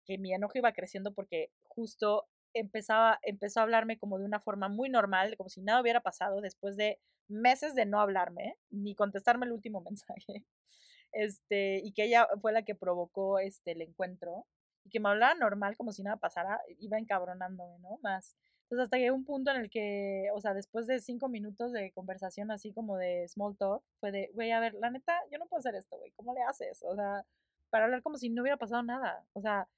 [0.04, 4.68] que mi enojo iba creciendo porque justo empezaba, empezó a hablarme como de una forma
[4.68, 9.46] muy normal, como si nada hubiera pasado después de meses de no hablarme, ni contestarme
[9.46, 10.44] el último mensaje.
[11.12, 14.46] Este, y que ella fue la que provocó este, el encuentro
[14.84, 17.98] y que me hablaba normal como si nada pasara, iba encabronándome, ¿no?
[18.02, 18.36] Más.
[18.64, 21.92] Entonces hasta llegué un punto en el que, o sea, después de cinco minutos de
[21.92, 25.46] conversación así como de small talk, fue de, güey, a ver, la neta, yo no
[25.46, 26.82] puedo hacer esto, güey, ¿cómo le haces?
[26.82, 27.24] O sea,
[27.70, 29.24] para hablar como si no hubiera pasado nada.
[29.32, 29.68] O sea,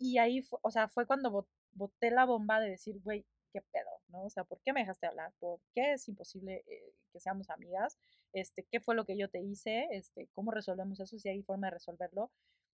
[0.00, 3.90] y ahí, fue, o sea, fue cuando boté la bomba de decir, güey, qué pedo,
[4.08, 4.24] ¿no?
[4.24, 5.32] O sea, ¿por qué me dejaste hablar?
[5.38, 7.98] ¿Por qué es imposible eh, que seamos amigas?
[8.32, 9.88] Este, ¿qué fue lo que yo te hice?
[9.92, 11.18] Este, ¿cómo resolvemos eso?
[11.18, 12.30] Si hay forma de resolverlo.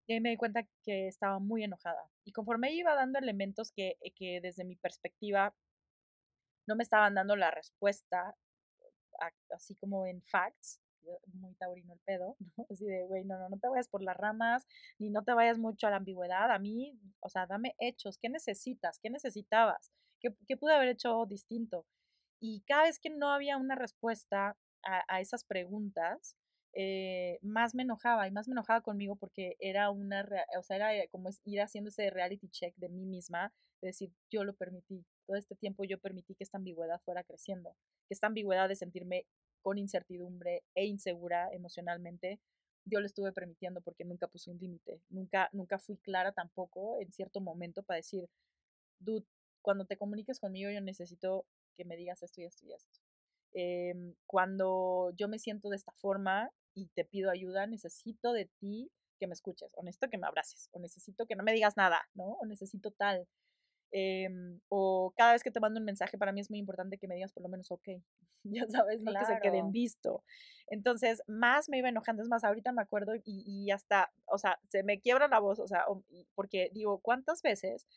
[0.08, 2.10] Y ahí me di cuenta que estaba muy enojada.
[2.26, 5.56] Y conforme iba dando elementos que, eh, que desde mi perspectiva
[6.68, 8.36] no me estaban dando la respuesta,
[9.50, 10.80] así como en facts,
[11.34, 12.66] muy taurino el pedo, ¿no?
[12.70, 14.66] Así de, güey, no, no, no te vayas por las ramas,
[15.00, 16.52] ni no te vayas mucho a la ambigüedad.
[16.52, 18.18] A mí, o sea, dame hechos.
[18.18, 19.00] ¿Qué necesitas?
[19.00, 19.92] ¿Qué necesitabas?
[20.20, 21.86] ¿Qué, qué pude haber hecho distinto?
[22.40, 26.36] Y cada vez que no había una respuesta a, a esas preguntas,
[26.78, 30.28] eh, más me enojaba y más me enojaba conmigo porque era una,
[30.60, 34.44] o sea, era como ir haciendo ese reality check de mí misma, de decir, yo
[34.44, 37.78] lo permití, todo este tiempo yo permití que esta ambigüedad fuera creciendo,
[38.10, 39.26] que esta ambigüedad de sentirme
[39.66, 42.40] con incertidumbre e insegura emocionalmente,
[42.86, 47.12] yo lo estuve permitiendo porque nunca puse un límite, nunca, nunca fui clara tampoco en
[47.12, 48.30] cierto momento para decir,
[49.00, 49.26] dude,
[49.64, 53.00] cuando te comuniques conmigo yo necesito que me digas esto y esto y esto.
[53.54, 58.92] Em, cuando yo me siento de esta forma, y te pido ayuda, necesito de ti
[59.20, 62.08] que me escuches, o necesito que me abraces, o necesito que no me digas nada,
[62.14, 62.34] ¿no?
[62.34, 63.28] O necesito tal.
[63.92, 67.08] Em, o cada vez que te mando un mensaje, para mí es muy importante que
[67.08, 67.88] me digas por lo menos, ok,
[68.44, 70.24] ya sabes, no que se queden visto.
[70.68, 74.60] Entonces, más me iba enojando, es más, ahorita me acuerdo y, y hasta, o sea,
[74.70, 75.86] se me quiebra la voz, o sea,
[76.34, 77.88] porque digo, ¿cuántas veces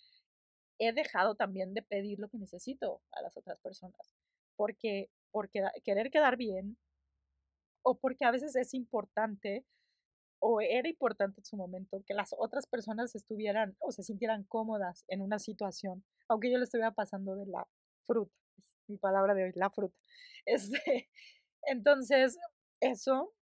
[0.78, 4.14] he dejado también de pedir lo que necesito a las otras personas?
[4.56, 6.76] Porque, porque querer quedar bien,
[7.82, 9.64] o porque a veces es importante
[10.40, 15.04] o era importante en su momento que las otras personas estuvieran o se sintieran cómodas
[15.08, 17.66] en una situación, aunque yo le estuviera pasando de la
[18.04, 18.32] fruta,
[18.88, 19.96] mi palabra de hoy, la fruta.
[20.46, 21.10] Este,
[21.64, 22.38] entonces,
[22.80, 23.34] eso,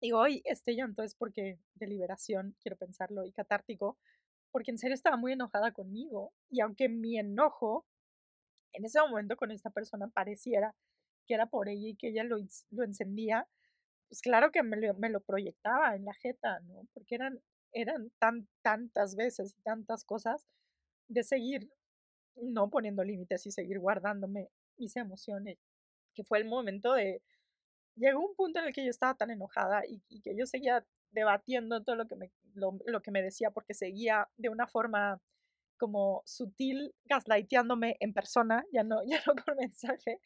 [0.00, 3.98] digo, hoy este llanto es porque de liberación, quiero pensarlo, y catártico,
[4.52, 7.84] porque en serio estaba muy enojada conmigo, y aunque mi enojo
[8.74, 10.74] en ese momento con esta persona pareciera
[11.26, 12.36] que era por ella y que ella lo,
[12.70, 13.48] lo encendía,
[14.14, 14.76] pues claro que me
[15.10, 16.86] lo, proyectaba en la jeta, ¿no?
[16.94, 17.40] Porque eran,
[17.72, 20.46] eran tan, tantas veces y tantas cosas
[21.08, 21.68] de seguir
[22.36, 25.58] no poniendo límites y seguir guardándome mis emociones,
[26.14, 27.22] que fue el momento de,
[27.96, 31.82] llegó un punto en el que yo estaba tan enojada y, que yo seguía debatiendo
[31.82, 35.20] todo lo que, me, lo, lo que me decía porque seguía de una forma
[35.76, 40.20] como sutil gaslighteándome en persona, ya no, ya no por mensaje,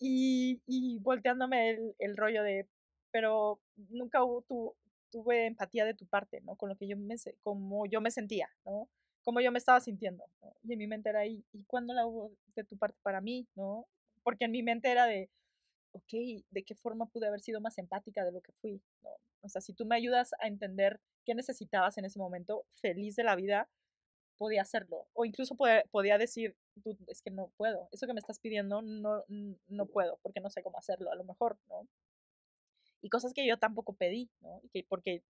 [0.00, 2.66] y, y volteándome el, el, rollo de,
[3.10, 4.74] pero nunca hubo, tu,
[5.10, 6.56] tuve empatía de tu parte, ¿no?
[6.56, 8.88] Con lo que yo me, como yo me sentía, ¿no?
[9.22, 10.54] Como yo me estaba sintiendo, ¿no?
[10.62, 13.46] Y en mi mente era, ¿y, ¿y cuándo la hubo de tu parte para mí,
[13.54, 13.86] ¿no?
[14.22, 15.30] Porque en mi mente era de,
[15.92, 19.10] ok, ¿de qué forma pude haber sido más empática de lo que fui, ¿no?
[19.42, 23.24] O sea, si tú me ayudas a entender qué necesitabas en ese momento, feliz de
[23.24, 23.68] la vida,
[24.40, 25.06] podía hacerlo.
[25.12, 25.56] O incluso
[25.90, 26.56] podía decir,
[27.08, 29.24] es que no puedo, eso que me estás pidiendo no,
[29.68, 31.86] no puedo, porque no sé cómo hacerlo, a lo mejor, ¿no?
[33.02, 34.60] Y cosas que yo tampoco pedí, ¿no?
[34.62, 35.22] Y que porque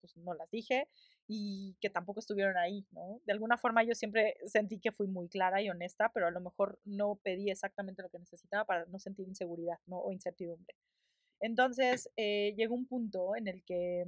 [0.00, 0.88] pues no las dije
[1.26, 3.20] y que tampoco estuvieron ahí, ¿no?
[3.24, 6.40] De alguna forma yo siempre sentí que fui muy clara y honesta, pero a lo
[6.40, 9.98] mejor no pedí exactamente lo que necesitaba para no sentir inseguridad, ¿no?
[9.98, 10.74] O incertidumbre.
[11.40, 14.06] Entonces eh, llegó un punto en el que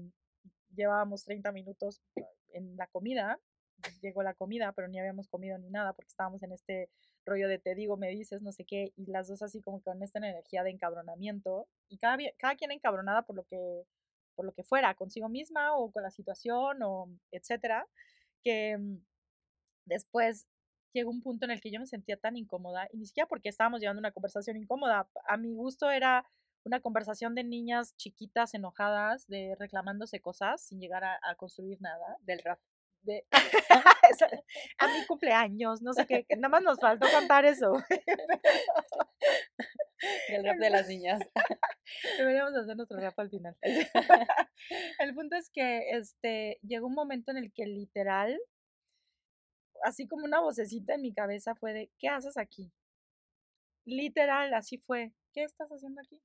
[0.75, 2.01] llevábamos 30 minutos
[2.53, 3.39] en la comida
[4.03, 6.91] llegó la comida, pero ni habíamos comido ni nada porque estábamos en este
[7.27, 10.03] rollo de te digo, me dices, no sé qué, y las dos así como con
[10.03, 13.85] esta energía de encabronamiento, y cada, cada quien encabronada por lo que
[14.35, 17.87] por lo que fuera, consigo misma o con la situación o etcétera,
[18.43, 18.97] que mm,
[19.85, 20.47] después
[20.95, 23.51] llegó un punto en el que yo me sentía tan incómoda, y ni siquiera porque
[23.51, 26.27] estábamos llevando una conversación incómoda, a mi gusto era
[26.65, 32.17] una conversación de niñas chiquitas enojadas, de reclamándose cosas sin llegar a, construir nada.
[32.21, 32.43] Del.
[33.03, 33.25] De,
[34.79, 37.73] a mi cumpleaños, no sé qué, nada más nos faltó cantar eso.
[40.29, 41.21] El rap de las niñas.
[42.19, 43.57] Deberíamos hacer nuestro rap al final.
[44.99, 48.41] El punto es que este llegó un momento en el que literal,
[49.85, 52.73] así como una vocecita en mi cabeza fue de, ¿qué haces aquí?
[53.85, 55.13] Literal, así fue.
[55.33, 56.21] ¿Qué estás haciendo aquí?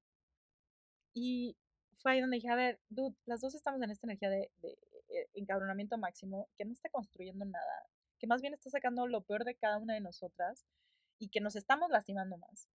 [1.14, 1.58] Y
[1.98, 4.78] fue ahí donde dije, a ver, dude, las dos estamos en esta energía de, de
[5.34, 7.88] encabronamiento máximo, que no está construyendo nada,
[8.20, 10.66] que más bien está sacando lo peor de cada una de nosotras
[11.20, 12.70] y que nos estamos lastimando más.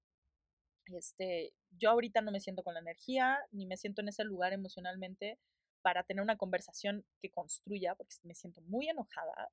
[0.86, 4.52] Este, yo ahorita no me siento con la energía, ni me siento en ese lugar
[4.52, 5.38] emocionalmente
[5.82, 9.50] para tener una conversación que construya, porque me siento muy enojada.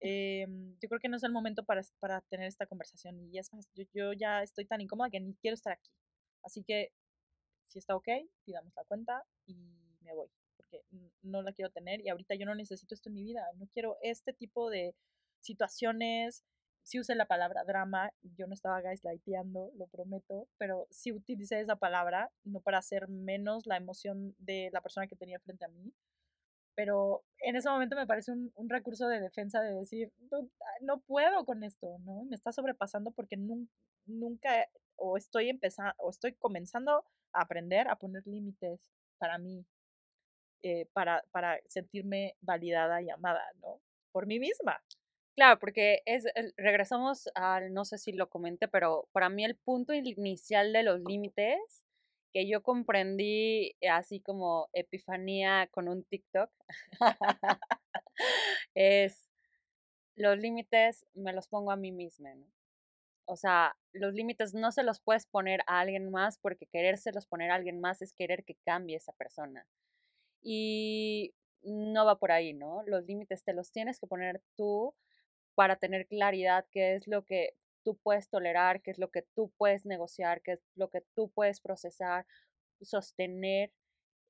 [0.00, 3.18] Em, yo creo que no es el momento para, para tener esta conversación.
[3.32, 5.90] Y es más, yo, yo ya estoy tan incómoda que ni quiero estar aquí.
[6.42, 6.92] Así que,
[7.64, 8.08] si está ok,
[8.44, 9.54] pidamos la cuenta y
[10.02, 10.28] me voy,
[11.22, 13.44] no la quiero tener y ahorita yo no necesito esto en mi vida.
[13.56, 14.94] No quiero este tipo de
[15.40, 16.44] situaciones
[16.84, 21.76] sí usé la palabra drama, yo no estaba gaslighteando, lo prometo, pero sí utilicé esa
[21.76, 25.92] palabra, no para hacer menos la emoción de la persona que tenía frente a mí,
[26.74, 30.48] pero en ese momento me parece un, recurso de defensa de decir, no,
[30.82, 32.24] no, puedo con esto, ¿no?
[32.24, 33.72] Me está sobrepasando porque nunca,
[34.06, 38.80] nunca o estoy empezando, o estoy comenzando a aprender a poner límites
[39.18, 39.64] para mí,
[40.64, 43.82] eh, para, para sentirme validada y amada, ¿no?
[44.12, 44.82] Por mí misma.
[45.36, 46.24] Claro, porque es,
[46.56, 51.00] regresamos al, no sé si lo comenté, pero para mí el punto inicial de los
[51.02, 51.84] límites
[52.32, 56.50] que yo comprendí así como epifanía con un TikTok
[58.74, 59.28] es
[60.16, 62.46] los límites me los pongo a mí misma, ¿no?
[63.26, 67.50] O sea, los límites no se los puedes poner a alguien más porque querérselos poner
[67.50, 69.66] a alguien más es querer que cambie esa persona.
[70.44, 72.82] Y no va por ahí, ¿no?
[72.86, 74.94] Los límites te los tienes que poner tú
[75.54, 79.52] para tener claridad qué es lo que tú puedes tolerar, qué es lo que tú
[79.56, 82.26] puedes negociar, qué es lo que tú puedes procesar,
[82.80, 83.72] sostener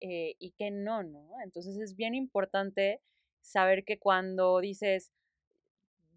[0.01, 1.31] eh, y qué no, ¿no?
[1.43, 3.01] Entonces es bien importante
[3.41, 5.13] saber que cuando dices,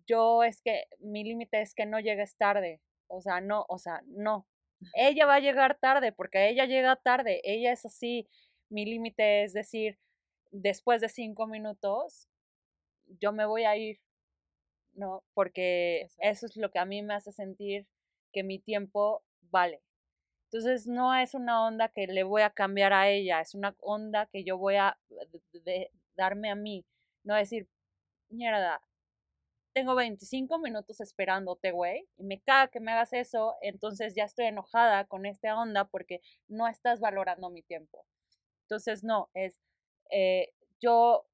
[0.08, 4.02] yo es que mi límite es que no llegues tarde, o sea, no, o sea,
[4.08, 4.48] no.
[4.94, 8.28] Ella va a llegar tarde porque ella llega tarde, ella es así.
[8.70, 9.98] Mi límite es decir,
[10.52, 12.28] después de cinco minutos,
[13.20, 14.00] yo me voy a ir
[14.98, 15.24] ¿no?
[15.34, 17.88] Porque eso es lo que a mí me hace sentir
[18.34, 19.82] que mi tiempo vale.
[20.46, 24.28] Entonces no es una onda que le voy a cambiar a ella, es una onda
[24.28, 24.98] que yo voy a
[26.16, 26.86] darme a mí,
[27.24, 27.68] no decir,
[28.30, 28.82] mierda,
[29.74, 34.48] tengo 25 minutos esperándote, güey, y me caga que me hagas eso, entonces ya estoy
[34.48, 38.06] enojada con esta onda porque no estás valorando mi tiempo.
[38.68, 39.60] Entonces, no, es,
[40.12, 40.50] eh,
[40.82, 41.26] yo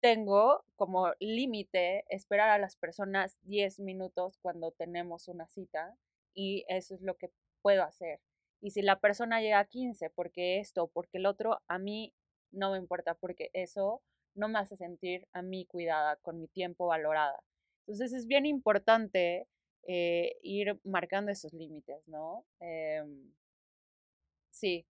[0.00, 5.96] tengo como límite esperar a las personas 10 minutos cuando tenemos una cita
[6.34, 7.30] y eso es lo que
[7.62, 8.20] puedo hacer.
[8.60, 12.12] Y si la persona llega a 15 porque esto, porque el otro, a mí
[12.50, 14.02] no me importa porque eso
[14.34, 17.42] no me hace sentir a mí cuidada, con mi tiempo valorada.
[17.86, 19.46] Entonces es bien importante
[19.86, 22.44] eh, ir marcando esos límites, ¿no?
[22.60, 23.32] Em,
[24.50, 24.86] sí,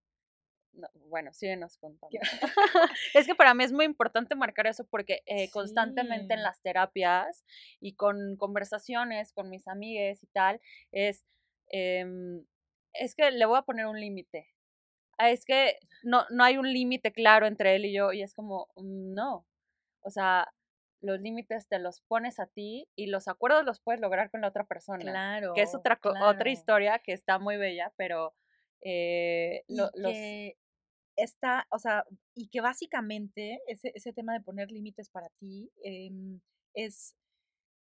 [1.08, 2.18] bueno, síguenos contando.
[3.14, 7.44] es que para mí es muy importante marcar eso porque eh, constantemente en las terapias
[7.80, 10.60] y con conversaciones con mis amigas y tal,
[10.92, 11.24] es,
[11.68, 12.44] em,
[12.92, 14.48] es que le voy a poner un límite.
[15.18, 18.34] Ah, es que no, no hay un límite claro entre él y yo y es
[18.34, 19.46] como, mm, no.
[20.02, 20.50] O sea,
[21.02, 24.48] los límites te los pones a ti y los acuerdos los puedes lograr con la
[24.48, 25.00] otra persona.
[25.00, 25.54] Claro.
[25.54, 28.34] Que es otra, otra historia que está muy bella, pero
[28.82, 29.90] eh, los...
[31.22, 32.04] está, o sea,
[32.34, 36.40] y que básicamente ese, ese tema de poner límites para ti em,
[36.74, 37.14] es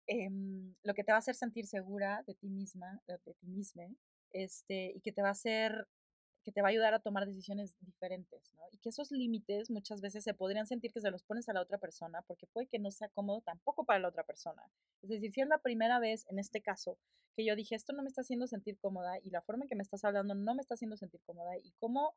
[0.08, 3.84] em, lo que te va a hacer sentir segura de ti misma, de, ti misma,
[4.32, 5.88] este, y que te va a hacer
[6.44, 8.64] que te va a ayudar a tomar decisiones diferentes, ¿no?
[8.72, 11.62] Y que esos límites muchas veces se podrían sentir que se los pones a la
[11.62, 14.64] otra persona porque puede que no sea cómodo tampoco para la otra persona.
[15.02, 16.98] Es decir, si es la primera vez en este caso
[17.36, 19.76] que yo dije, esto no me está haciendo sentir cómoda y la forma en que
[19.76, 22.16] me estás hablando no me está haciendo sentir cómoda y cómo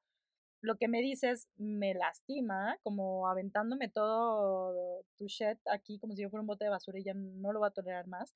[0.62, 6.30] lo que me dices me lastima, como aventándome todo tu shit aquí como si yo
[6.30, 8.34] fuera un bote de basura y ya no lo va a tolerar más,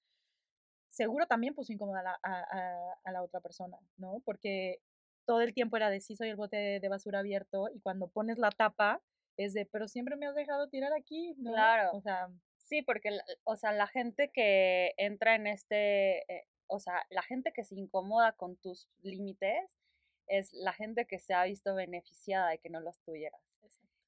[0.91, 4.20] seguro también puso incómoda a la, otra persona, ¿no?
[4.24, 4.81] Porque
[5.24, 8.39] todo el tiempo era de sí soy el bote de, basura abierto y cuando pones
[8.39, 9.03] la tapa
[9.37, 11.53] es de, pero siempre me has dejado tirar aquí, ¿no?
[11.53, 11.91] Claro.
[11.93, 12.29] O sea,
[12.66, 13.11] Sí, porque,
[13.45, 17.77] o sea, la gente que entra en este, eh, o sea, la gente que se
[17.77, 19.70] incomoda con tus límites
[20.27, 23.41] es la gente que se ha visto beneficiada de que no los tuvieras.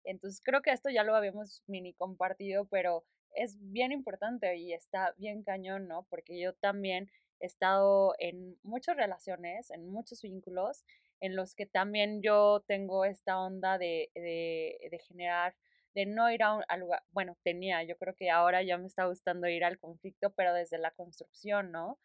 [0.04, 3.04] Entonces creo que esto ya lo habíamos mini compartido, pero
[3.34, 6.06] es bien importante y está bien cañón, ¿no?
[6.08, 7.10] Porque yo también
[7.40, 10.84] he estado en muchas relaciones, en muchos vínculos,
[11.20, 15.54] en los que también yo tengo esta onda de, de, generar,
[15.94, 19.06] de no ir a un lugar, bueno, tenía, yo creo que ahora ya me está
[19.06, 21.98] gustando ir al conflicto, pero desde la construcción, ¿no?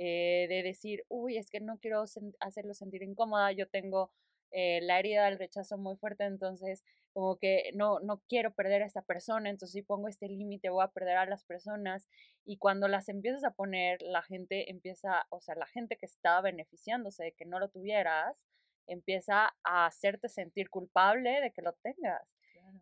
[0.00, 2.04] Eh, de decir, uy, es que no quiero
[2.38, 4.12] hacerlo sentir incómoda, yo tengo
[4.52, 8.86] eh, la herida del rechazo muy fuerte, entonces como que no, no quiero perder a
[8.86, 12.06] esta persona, entonces si pongo este límite voy a perder a las personas
[12.44, 16.42] y cuando las empiezas a poner, la gente empieza, o sea, la gente que estaba
[16.42, 18.46] beneficiándose de que no lo tuvieras,
[18.86, 22.36] empieza a hacerte sentir culpable de que lo tengas.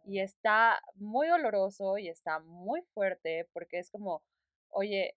[0.04, 4.22] Y está muy doloroso y está muy fuerte porque es como,
[4.70, 5.16] oye,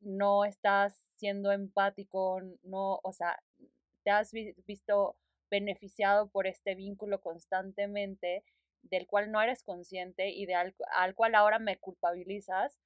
[0.00, 3.42] no estás siendo empático, no, o sea,
[4.02, 5.16] te has visto
[5.50, 8.44] beneficiado por este vínculo constantemente
[8.82, 10.74] del cual no eres consciente y de al,
[11.14, 12.78] cual ahora me culpabilizas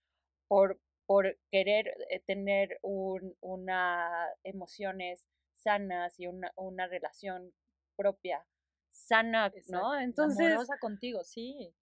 [0.49, 7.53] por, por querer eh, tener un, una emociones sanas y una, una relación
[7.97, 8.45] propia
[8.91, 9.99] sana, ¿no?
[9.99, 10.47] Entonces...
[10.47, 11.75] Amorosa contigo, sí.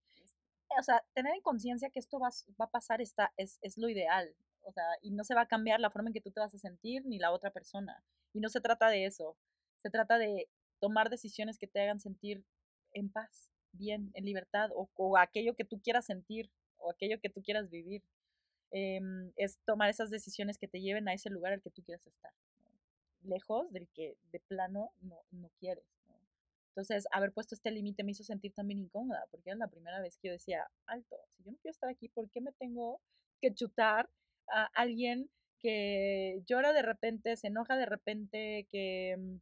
[0.79, 2.31] O sea, tener en conciencia que esto va,
[2.61, 4.35] va, a pasar está, es, es lo ideal.
[4.63, 6.55] O sea, y no se va a cambiar la forma en que tú te vas
[6.55, 8.03] a sentir ni la otra persona.
[8.33, 9.37] Y no se trata de eso.
[9.77, 10.49] Se trata de
[10.81, 12.45] tomar decisiones que te hagan sentir
[12.93, 17.43] en paz, bien, en libertad, o, aquello que tú quieras sentir, o aquello que tú
[17.43, 18.03] quieras vivir.
[18.71, 22.07] Em, es tomar esas decisiones que te lleven a ese lugar al que tú quieras
[22.07, 22.33] estar,
[23.23, 25.85] lejos del que de plano no, no quieres.
[26.73, 30.17] Entonces, haber puesto este límite me hizo sentir también incómoda, porque era la primera vez
[30.17, 33.03] que yo decía, alto, si yo no quiero estar aquí, ¿por qué me tengo
[33.43, 34.09] que chutar
[34.49, 35.31] a alguien
[35.63, 39.37] que llora de repente, se enoja de repente, que mm,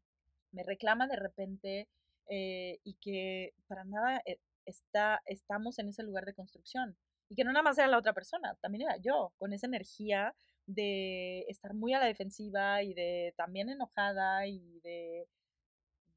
[0.53, 1.89] me reclama de repente
[2.29, 6.97] eh, y que para nada eh, está, estamos en ese lugar de construcción.
[7.29, 10.35] Y que no nada más era la otra persona, también era yo, con esa energía
[10.67, 15.29] de estar muy a la defensiva y de también enojada y de,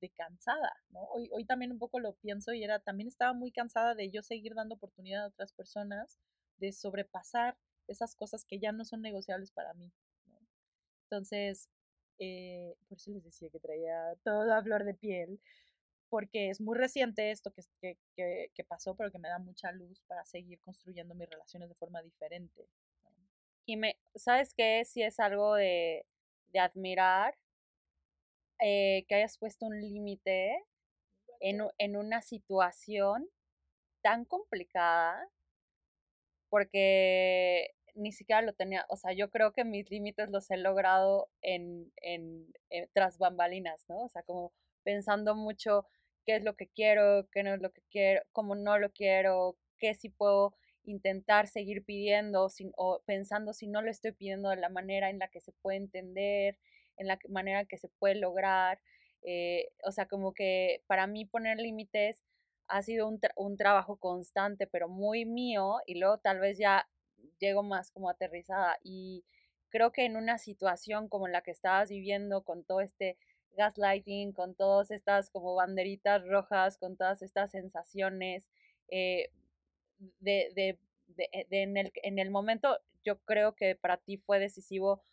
[0.02, 1.04] de cansada, ¿no?
[1.06, 4.24] Hoy, hoy también un poco lo pienso y era, también estaba muy cansada de yo
[4.24, 6.20] seguir dando oportunidad a otras personas
[6.58, 7.58] de sobrepasar
[7.88, 9.92] esas cosas que ya no son negociables para mí.
[11.06, 11.70] Entonces,
[12.20, 15.40] eh, por eso les decía que traía toda flor de piel,
[16.10, 20.02] porque es muy reciente esto que, que, que, pasó, pero que me da mucha luz
[20.08, 22.68] para seguir construyendo mis relaciones de forma diferente.
[23.66, 24.84] Y me, ¿sabes qué?
[24.86, 26.06] Si es algo de,
[26.50, 27.36] de admirar,
[28.60, 30.64] eh, que hayas puesto un límite
[31.40, 33.28] en, en una situación
[34.02, 35.28] tan complicada,
[36.54, 41.28] porque ni siquiera lo tenía, o sea, yo creo que mis límites los he logrado
[41.42, 42.46] en, en,
[42.94, 44.04] tras bambalinas, ¿no?
[44.04, 45.88] O sea, como pensando mucho
[46.28, 49.58] qué es lo que quiero, qué no es lo que quiero, cómo no lo quiero,
[49.80, 52.48] qué sí puedo intentar seguir pidiendo
[52.78, 55.78] o pensando si no lo estoy pidiendo de la manera en la que se puede
[55.78, 56.60] entender,
[56.98, 58.80] en la manera que se puede lograr.
[59.24, 62.22] Eh, o sea, como que para mí poner límites
[62.68, 66.88] ha sido un, un, trabajo constante, pero muy mío, y luego tal vez ya
[67.40, 69.24] llego más como aterrizada y
[69.70, 73.18] creo que en una situación como la que estabas viviendo con todo este
[73.58, 78.50] gaslighting, con todas estas como banderitas rojas, con todas estas sensaciones,
[78.90, 79.30] eh,
[80.20, 85.04] de, de, de, en, el, en el momento yo creo que para ti fue decisivo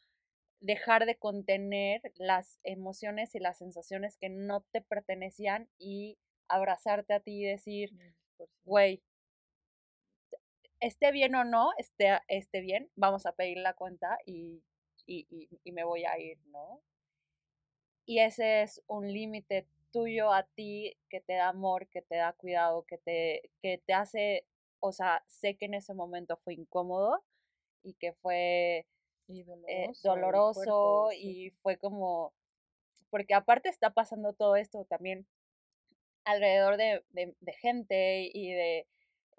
[0.60, 6.18] dejar de contener las emociones y las sensaciones que no te pertenecían y
[6.50, 7.90] abrazarte a ti y decir,
[8.64, 9.02] güey,
[10.80, 14.62] esté bien o no, esté, esté bien, vamos a pedir la cuenta y,
[15.06, 15.26] y,
[15.64, 16.82] y, me voy a ir, ¿no?
[18.06, 22.32] Y ese es un límite tuyo a ti que te da amor, que te da
[22.32, 24.46] cuidado, que te, que te hace,
[24.80, 27.22] o sea, sé que en ese momento fue incómodo
[27.82, 28.86] y que fue
[29.28, 32.32] eh, doloroso, y, fue como,
[33.10, 35.26] porque aparte está pasando todo esto también
[36.24, 38.86] alrededor de, de gente y de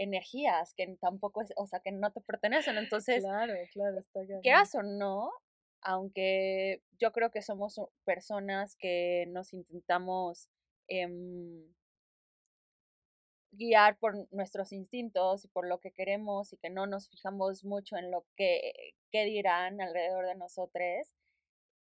[0.02, 2.78] energías que tampoco es, o sea, que no te pertenecen.
[2.78, 5.32] Entonces, claro, claro, está quieras o no,
[5.82, 10.50] aunque yo creo que somos personas que nos intentamos
[10.88, 11.64] em,
[13.52, 17.98] guiar por nuestros instintos y por lo que queremos y que no nos fijamos mucho
[17.98, 21.14] en lo que, que dirán alrededor de nosotros,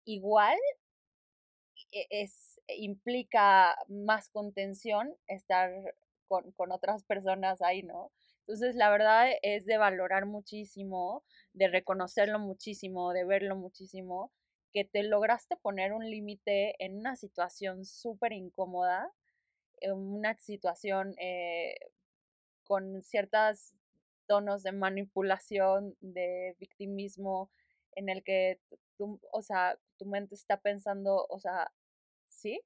[0.04, 0.58] igual
[1.90, 5.70] es, implica más contención estar
[6.28, 8.10] con, con otras personas ahí, ¿no?
[8.40, 14.32] Entonces, la verdad es de valorar muchísimo, de reconocerlo muchísimo, de verlo muchísimo,
[14.72, 19.12] que te lograste poner un límite en una situación súper incómoda,
[19.80, 21.74] en una situación eh,
[22.64, 23.74] con ciertos
[24.26, 27.50] tonos de manipulación, de victimismo,
[27.94, 28.60] en el que
[29.02, 31.72] tú, o sea, tu mente está pensando, o sea,
[32.26, 32.60] ¿sí?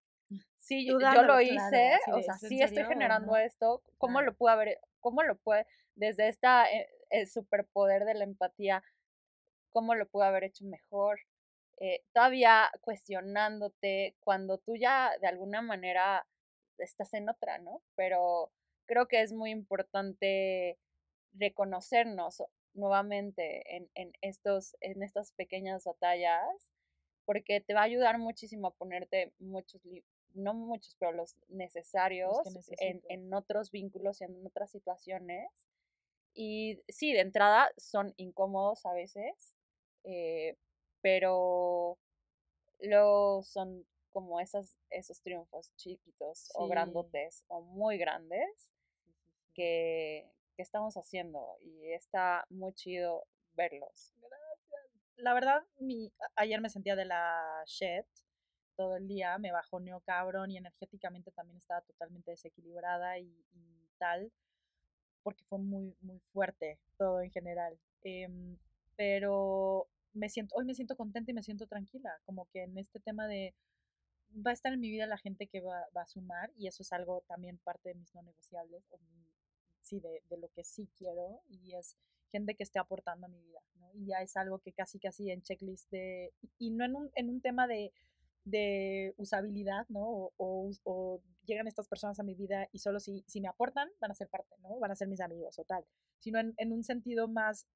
[0.58, 5.22] Sí, yo lo hice, o sea, sí estoy generando esto, ¿cómo lo puedo haber, cómo
[5.22, 8.82] lo puede, desde esta eh, el superpoder de la empatía,
[9.70, 11.20] cómo lo puedo haber hecho mejor?
[11.78, 16.26] Eh, todavía cuestionándote cuando tú ya de alguna manera
[16.78, 17.82] estás en otra, ¿no?
[17.94, 18.50] Pero
[18.86, 20.78] creo que es muy importante
[21.34, 22.42] reconocernos
[22.76, 26.72] nuevamente en, en, estos, en estas pequeñas batallas,
[27.24, 29.82] porque te va a ayudar muchísimo a ponerte muchos,
[30.34, 32.38] no muchos, pero los necesarios
[32.78, 35.48] en, en, otros vínculos, en otras situaciones.
[36.34, 39.54] Y sí, de entrada son incómodos a veces,
[40.04, 40.56] eh,
[41.00, 41.98] pero
[42.80, 48.72] luego son como esas, esos triunfos chiquitos o grandotes o muy grandes
[49.54, 54.14] que, que, estamos haciendo y está muy chido verlos.
[54.16, 54.90] Gracias.
[55.16, 58.06] La verdad, mi, ayer me sentía de la shit
[58.76, 63.32] todo el día, me bajoneó cabrón y energéticamente también estaba totalmente desequilibrada y,
[63.98, 64.30] tal,
[65.22, 67.78] porque fue muy, muy fuerte todo en general.
[68.02, 68.28] Eh,
[68.96, 73.00] pero me siento, hoy me siento contenta y me siento tranquila, como que en este
[73.00, 73.54] tema de
[74.34, 76.82] va a estar en mi vida la gente que va, va a sumar y eso
[76.82, 78.84] es algo también parte de mis no negociables,
[79.86, 81.96] sí, de, de, lo que sí quiero y es
[82.32, 83.92] gente que esté aportando a mi vida, ¿no?
[83.94, 87.30] Y ya es algo que casi casi en checklist de, y no en un, en
[87.30, 87.92] un tema de,
[88.44, 90.32] de usabilidad, ¿no?
[90.36, 94.14] O, llegan estas personas a mi vida y solo si, si me aportan van a
[94.14, 94.78] ser parte, ¿no?
[94.80, 95.84] Van a ser mis amigos o tal,
[96.18, 97.68] sino en, en un sentido más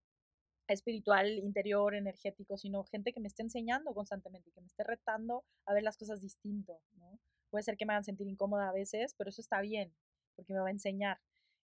[0.67, 5.75] espiritual, interior, energético, sino gente que me esté enseñando constantemente que me esté retando a
[5.75, 7.19] ver las cosas distinto, ¿no?
[7.51, 9.93] Puede ser que me hagan sentir incómoda a veces, pero eso está bien,
[10.37, 11.19] porque me va a enseñar.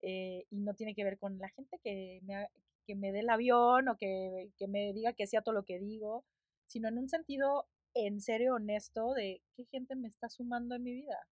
[0.06, 2.48] Eh, y no tiene que ver con la gente que me,
[2.86, 5.78] que me dé el avión o que, que me diga que sea todo lo que
[5.78, 6.24] digo,
[6.66, 10.92] sino en un sentido en serio, honesto, de qué gente me está sumando en mi
[10.92, 11.26] vida.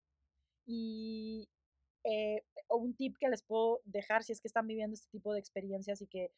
[0.66, 1.48] Y
[2.04, 5.40] eh, un tip que les puedo dejar si es que están viviendo este tipo de
[5.40, 6.30] experiencias y que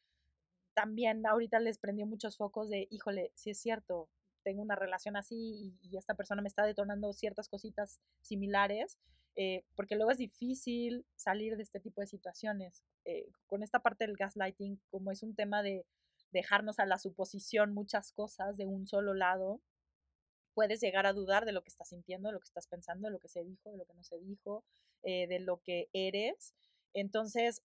[0.74, 4.08] también ahorita les prendió muchos focos de, híjole, si es cierto,
[4.42, 8.98] tengo una relación así y, esta persona me está detonando ciertas cositas similares,
[9.36, 12.82] eh, porque luego es difícil salir de este tipo de situaciones.
[13.04, 15.86] Eh, con esta parte del gaslighting, como es un tema de
[16.32, 19.60] dejarnos a la suposición muchas cosas de un solo lado,
[20.54, 23.12] puedes llegar a dudar de lo que estás sintiendo, de lo que estás pensando, de
[23.12, 24.64] lo que se dijo, de lo que no se dijo,
[25.02, 26.54] eh, de lo que eres.
[26.94, 27.62] Entonces,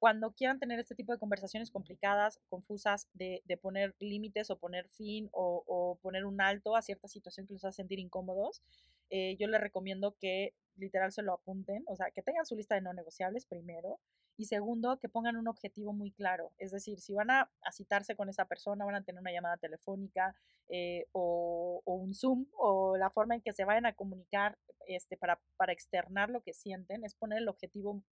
[0.00, 4.88] cuando quieran tener este tipo de conversaciones complicadas, confusas, de, de poner límites o poner
[4.88, 8.62] fin o, o, poner un alto a cierta situación que los hace sentir incómodos,
[9.10, 12.76] eh, yo les recomiendo que literal se lo apunten, o sea, que tengan su lista
[12.76, 14.00] de no negociables primero
[14.38, 16.50] y segundo, que pongan un objetivo muy claro.
[16.56, 19.58] Es decir, si van a, a citarse con esa persona, van a tener una llamada
[19.58, 20.34] telefónica
[20.70, 25.18] eh, o, o, un Zoom o la forma en que se vayan a comunicar este,
[25.18, 28.02] para, para externar lo que sienten, es poner el objetivo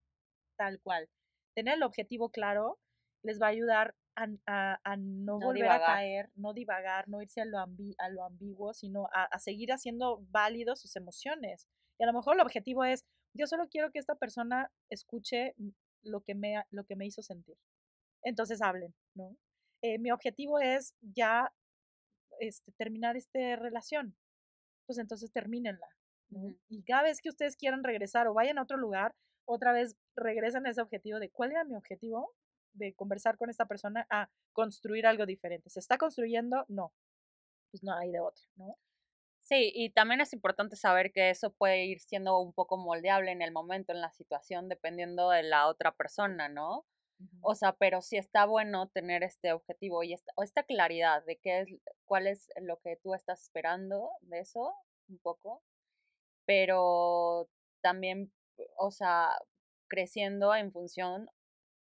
[0.55, 1.09] tal cual
[1.55, 2.79] tener el objetivo claro
[3.23, 5.81] les va a ayudar a, a, a no, no, volver divagar.
[5.81, 9.39] a caer, no divagar, no irse a lo, ambi, a lo ambiguo, sino a, a,
[9.39, 11.67] seguir haciendo válidos sus emociones.
[11.97, 15.55] Y a lo mejor el objetivo es, yo solo quiero que esta persona escuche
[16.03, 17.57] lo que me, lo que me hizo sentir.
[18.23, 19.35] Entonces hablen, ¿no?
[19.81, 21.53] Eh, mi objetivo es ya
[22.39, 24.15] este, terminar esta relación.
[24.85, 25.87] Pues entonces termínenla.
[26.29, 26.39] ¿no?
[26.39, 26.59] Uh -huh.
[26.69, 29.15] Y cada vez que ustedes quieran regresar o vayan a otro lugar,
[29.49, 32.33] otra vez regresan a ese objetivo de cuál era mi objetivo
[32.73, 35.69] de conversar con esta persona a construir algo diferente.
[35.69, 36.65] ¿Se está construyendo?
[36.67, 36.93] No.
[37.71, 38.77] Pues no hay de otra, ¿no?
[39.41, 43.41] Sí, y también es importante saber que eso puede ir siendo un poco moldeable en
[43.41, 46.85] el momento, en la situación, dependiendo de la otra persona, ¿no?
[47.19, 47.39] Uh -huh.
[47.41, 51.37] O sea, pero sí está bueno tener este objetivo y esta, o esta claridad de
[51.37, 51.69] qué es,
[52.05, 54.75] cuál es lo que tú estás esperando de eso,
[55.09, 55.63] un poco,
[56.45, 57.49] pero
[57.81, 58.31] también
[58.77, 59.31] o sea,
[59.87, 61.29] creciendo en función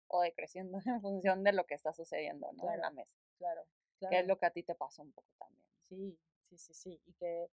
[0.07, 2.63] o decreciendo en función de lo que está sucediendo, ¿no?
[2.63, 3.17] Claro, en la mesa.
[3.37, 3.67] Claro,
[3.99, 4.11] claro.
[4.11, 5.65] Que es lo que a ti te pasó un poco también.
[5.89, 7.01] Sí, sí, sí, sí.
[7.05, 7.47] Y que,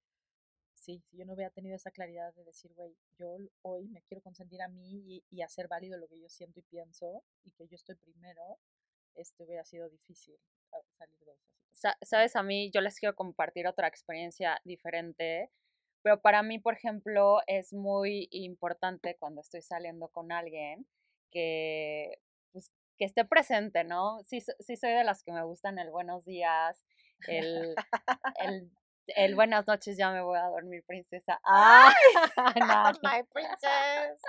[0.74, 4.22] sí, si yo no hubiera tenido esa claridad de decir, güey, yo hoy me quiero
[4.22, 7.66] consentir a mí y, y, hacer válido lo que yo siento y pienso y que
[7.66, 8.58] yo estoy primero,
[9.14, 10.38] este hubiera sido difícil
[10.96, 11.96] salir de situación.
[12.02, 15.50] Sabes, a mí yo les quiero compartir otra experiencia diferente
[16.02, 20.86] Pero para mí, por ejemplo, es muy importante cuando estoy saliendo con alguien
[21.30, 22.18] que,
[22.52, 24.22] pues, que esté presente, ¿no?
[24.22, 26.84] Sí, sí soy de las que me gustan el buenos días,
[27.28, 27.74] el,
[28.42, 28.70] el
[29.16, 31.40] el buenas noches, ya me voy a dormir, princesa.
[31.44, 31.94] ¡Ay!
[32.60, 34.20] no, My princess.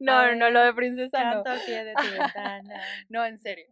[0.00, 1.42] No, no, lo de princesa no.
[1.66, 2.82] pie de tu ventana.
[3.08, 3.66] No, en serio.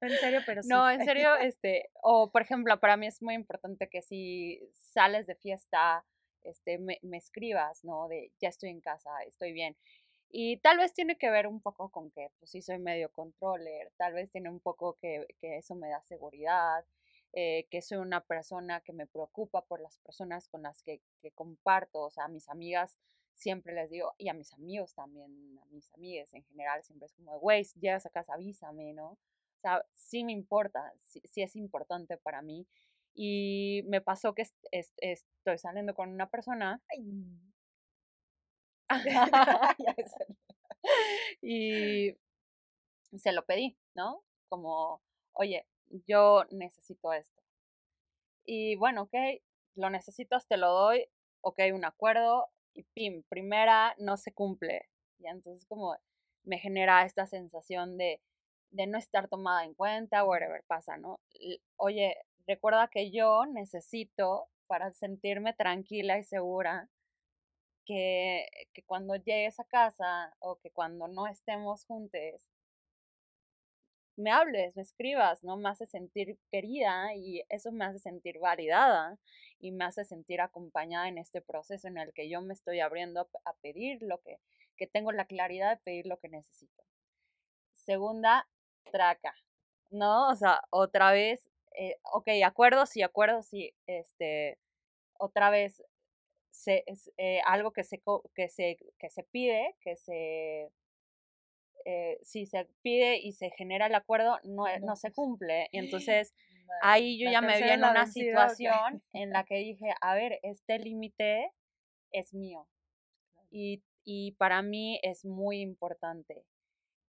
[0.00, 0.68] en serio, pero sí.
[0.68, 5.26] No, en serio, este, o por ejemplo, para mí es muy importante que si sales
[5.26, 6.04] de fiesta,
[6.42, 8.08] este, me, me escribas, ¿no?
[8.08, 9.76] De ya estoy en casa, estoy bien.
[10.28, 13.92] Y tal vez tiene que ver un poco con que, pues sí, soy medio controller,
[13.96, 16.84] tal vez tiene un poco que, que eso me da seguridad,
[17.38, 21.32] eh, que soy una persona que me preocupa por las personas con las que, que,
[21.32, 22.96] comparto, o sea, a mis amigas
[23.34, 27.12] siempre les digo, y a mis amigos también, a mis amigas en general, siempre es
[27.12, 29.10] como, güey, si llegas a casa avísame, ¿no?
[29.10, 29.18] O
[29.60, 32.66] sea, sí me importa, sí, sí es importante para mí.
[33.14, 36.80] Y me pasó que estoy saliendo con una persona.
[41.42, 42.16] y
[43.18, 44.24] se lo pedí, ¿no?
[44.48, 45.02] Como,
[45.34, 45.66] oye,
[46.06, 47.42] yo necesito esto.
[48.44, 49.14] Y bueno, ok,
[49.74, 51.06] lo necesitas, te lo doy,
[51.40, 54.88] ok, un acuerdo, y pim, primera no se cumple.
[55.18, 55.96] Y entonces como
[56.44, 58.20] me genera esta sensación de,
[58.70, 61.20] de no estar tomada en cuenta, whatever pasa, ¿no?
[61.76, 62.16] Oye,
[62.46, 66.88] recuerda que yo necesito para sentirme tranquila y segura
[67.84, 72.48] que, que cuando llegues a casa o que cuando no estemos juntos,
[74.16, 75.56] me hables, me escribas, ¿no?
[75.56, 79.18] Me hace sentir querida y eso me hace sentir validada
[79.60, 83.28] y me hace sentir acompañada en este proceso en el que yo me estoy abriendo
[83.44, 84.38] a, pedir lo que,
[84.76, 86.82] que tengo la claridad de pedir lo que necesito.
[87.72, 88.48] Segunda,
[88.90, 89.34] traca,
[89.90, 90.28] ¿no?
[90.30, 94.58] O sea, otra vez, eh, ok, acuerdo, sí, acuerdo, sí, este,
[95.18, 95.82] otra vez,
[96.50, 98.02] se, es, eh, algo que se,
[98.34, 100.70] que, se, que se pide, que se
[101.88, 105.68] eh, si se pide y se genera el acuerdo, no, e, no se cumple.
[105.70, 106.34] Y entonces
[106.82, 110.80] ahí yo ya me vi en una situación en la que dije, a ver, este
[110.80, 111.52] límite
[112.10, 112.66] es mío.
[113.52, 116.44] Y, y para mí es muy importante.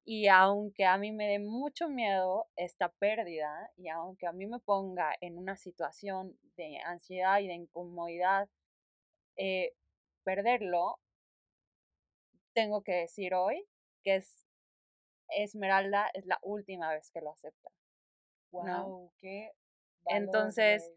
[0.04, 4.60] Y aunque a mí me dé mucho miedo esta pérdida, y aunque a mí me
[4.60, 8.46] ponga en una situación de ansiedad y de incomodidad,
[9.38, 9.72] eh,
[10.22, 11.00] perderlo,
[12.52, 13.66] tengo que decir hoy
[14.02, 14.45] que es
[15.30, 17.70] Esmeralda es la última vez que lo acepta.
[18.52, 19.52] Wow, qué
[20.06, 20.90] Entonces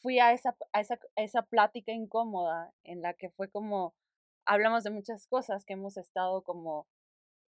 [0.00, 3.94] fui a esa, a esa, esa plática incómoda en la que fue como,
[4.44, 6.86] hablamos de muchas cosas que hemos estado como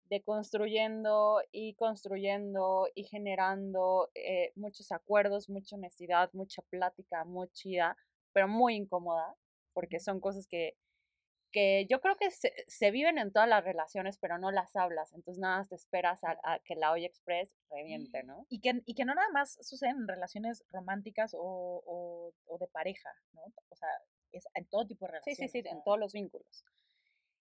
[0.08, 7.96] deconstruyendo y construyendo y generando eh, muchos acuerdos, mucha honestidad, mucha plática muy chida,
[8.32, 9.36] pero muy incómoda,
[9.74, 10.76] porque son cosas que
[11.50, 15.12] que yo creo que se, se, viven en todas las relaciones, pero no las hablas,
[15.12, 18.46] entonces nada más te esperas a, a que la Hoy Express reviente, ¿no?
[18.48, 22.66] Y que, y que no nada más suceden en relaciones románticas o, o, o, de
[22.68, 23.42] pareja, ¿no?
[23.70, 23.88] O sea,
[24.32, 25.38] es en todo tipo de relaciones.
[25.38, 26.64] Sí, sí, sí, en todos los vínculos.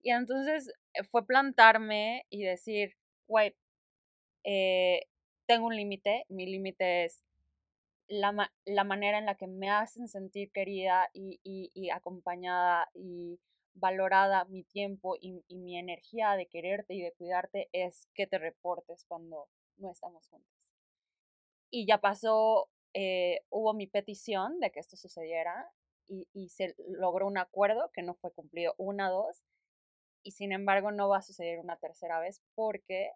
[0.02, 2.95] Y entonces eh, fue plantarme y decir,
[3.28, 3.56] güey,
[4.43, 5.06] eh,
[5.45, 7.24] tengo un límite, mi límite es
[8.08, 13.39] la, la manera en la que me hacen sentir querida y, y, y acompañada y
[13.74, 19.06] valorada mi tiempo y, mi energía de quererte y de cuidarte es que te reportes
[19.06, 19.48] cuando
[19.78, 20.74] no estamos juntos.
[21.70, 25.72] Y ya pasó, eh, hubo mi petición de que esto sucediera
[26.08, 29.44] y, y, se logró un acuerdo que no fue cumplido una, dos,
[30.24, 33.12] y sin embargo no va a suceder una tercera vez porque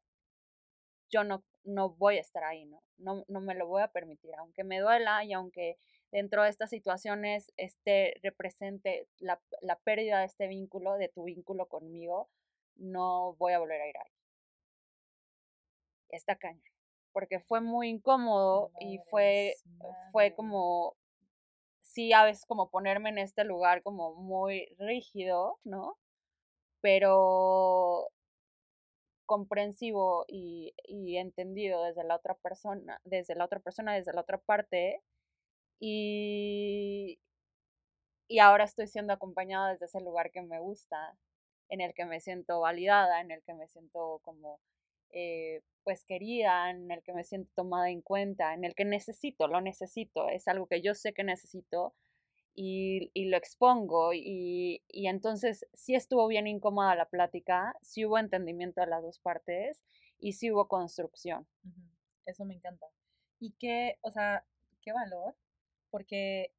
[1.10, 2.84] yo no, no voy a estar ahí, ¿no?
[2.98, 3.26] ¿no?
[3.28, 5.78] No me lo voy a permitir, aunque me duela y aunque
[6.12, 11.68] dentro de estas situaciones este, represente la, la pérdida de este vínculo, de tu vínculo
[11.68, 12.30] conmigo,
[12.78, 14.12] no voy a volver a ir ahí.
[16.10, 16.62] Esta caña.
[17.12, 19.56] Porque fue muy incómodo y fue,
[20.12, 20.96] fue como,
[21.82, 25.98] sí, a veces como ponerme en este lugar como muy rígido, ¿no?
[26.82, 28.10] Pero
[29.26, 34.38] comprensivo y, y entendido desde la otra persona, desde la otra persona, desde la otra
[34.38, 35.02] parte,
[35.80, 37.20] y,
[38.28, 41.18] y ahora estoy siendo acompañada desde ese lugar que me gusta,
[41.70, 44.60] en el que me siento validada, en el que me siento como
[45.12, 49.48] eh, pues querida, en el que me siento tomada en cuenta, en el que necesito,
[49.48, 51.94] lo necesito, es algo que yo sé que necesito
[52.56, 58.18] y, y lo expongo y, y, entonces sí estuvo bien incómoda la plática, sí hubo
[58.18, 59.84] entendimiento de las dos partes
[60.20, 61.48] y sí hubo construcción.
[62.26, 62.88] Eso me encanta.
[63.40, 64.46] Y qué, o sea,
[64.82, 65.36] qué valor
[65.90, 66.52] porque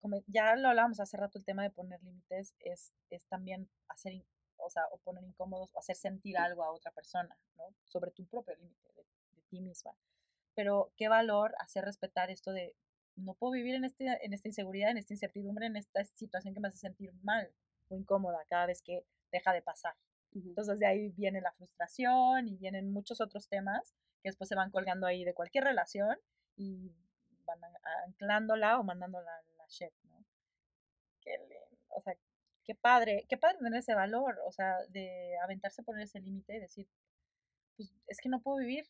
[0.00, 4.24] como ya lo hablábamos hace rato, el tema de poner límites es, es también hacer,
[4.56, 7.74] o sea, o poner incómodos o hacer sentir algo a otra persona, ¿no?
[7.84, 9.94] Sobre tu propio límite, de, de ti misma.
[10.54, 12.74] Pero qué valor hacer respetar esto de
[13.16, 16.60] no puedo vivir en, este, en esta inseguridad, en esta incertidumbre, en esta situación que
[16.60, 17.52] me hace sentir mal
[17.88, 19.94] o incómoda cada vez que deja de pasar.
[20.32, 24.70] Entonces de ahí viene la frustración y vienen muchos otros temas que después se van
[24.70, 26.16] colgando ahí de cualquier relación
[26.56, 26.94] y
[27.58, 27.72] van
[28.06, 30.24] anclándola o mandándola a la shit, ¿no?
[31.20, 32.14] Qué lin- o sea,
[32.64, 36.60] qué padre, qué padre tener ese valor, o sea, de aventarse por ese límite y
[36.60, 36.88] decir,
[37.76, 38.86] pues es que no puedo vivir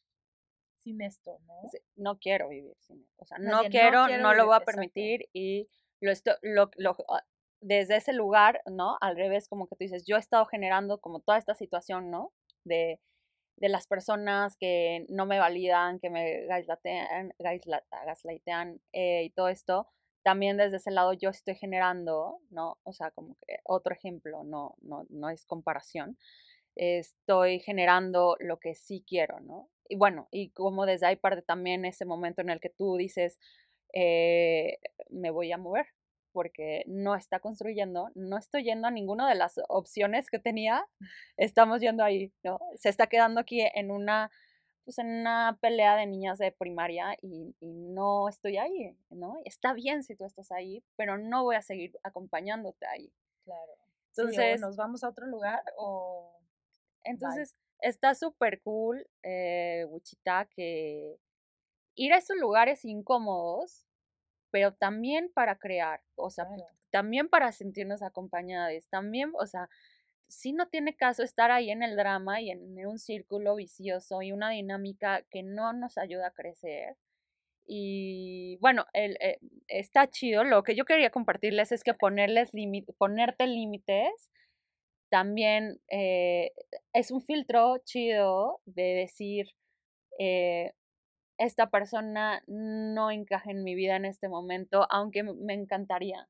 [0.78, 1.62] sin esto, ¿no?
[1.96, 3.08] No quiero vivir sin él.
[3.16, 4.72] O sea, no quiero, no, lo voy a exacto.
[4.72, 5.68] permitir y
[6.00, 7.24] lo estoy, lo, lo- ah,
[7.61, 8.96] desde ese lugar, ¿no?
[9.00, 12.32] Al revés, como que tú dices, yo he estado generando como toda esta situación, ¿no?
[12.64, 13.00] De,
[13.61, 17.32] de las personas que no me validan, que me gaslatean,
[18.92, 19.86] eh, y todo esto.
[20.22, 22.78] También desde ese lado yo estoy generando, ¿no?
[22.82, 26.16] O sea, como que otro ejemplo, no, no, no es comparación
[26.76, 29.68] estoy generando lo que sí quiero, ¿no?
[29.88, 33.38] Y bueno, y como desde ahí parte también ese momento en el que tú dices,
[33.92, 34.78] eh,
[35.11, 35.86] me voy a mover,
[36.32, 40.86] porque no está construyendo, no estoy yendo a ninguna de las opciones que tenía,
[41.36, 42.58] estamos yendo ahí, ¿no?
[42.76, 44.30] Se está quedando aquí en una,
[44.84, 49.38] pues en una pelea de niñas de primaria y, y no estoy ahí, ¿no?
[49.44, 53.12] Está bien si tú estás ahí, pero no voy a seguir acompañándote ahí.
[53.44, 53.72] Claro.
[54.12, 56.40] Sí, Entonces, nos vamos a otro lugar o
[57.04, 61.18] entonces, está súper cool, eh, Wichita, que
[61.94, 63.86] ir a esos lugares incómodos,
[64.51, 69.68] pero también para crear, o sea, claro, también para sentirnos acompañadas, también, o sea,
[70.28, 74.32] sí no tiene caso estar ahí en el drama y en un círculo vicioso y
[74.32, 76.96] una dinámica que no nos ayuda a crecer.
[77.66, 79.38] Y bueno, el, eh,
[79.68, 80.44] está chido.
[80.44, 82.51] Lo que yo quería compartirles es que ponerles
[82.98, 84.30] ponerte límites
[85.11, 86.53] también eh,
[86.92, 89.46] es un filtro chido de decir,
[90.18, 90.72] eh,
[91.41, 96.28] esta persona no encaja en mi vida en este momento, aunque me encantaría,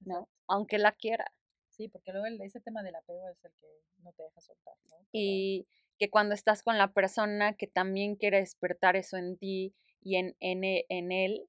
[0.00, 0.28] ¿no?
[0.48, 1.32] Aunque la quiera.
[1.70, 3.68] Sí, porque luego el- ese tema del apego es el que
[4.02, 4.96] no te deja soltar, ¿no?
[4.98, 5.66] Pero- Y
[5.98, 10.36] que cuando estás con la persona que también quiere despertar eso en ti y en,
[10.40, 11.48] en, e- en él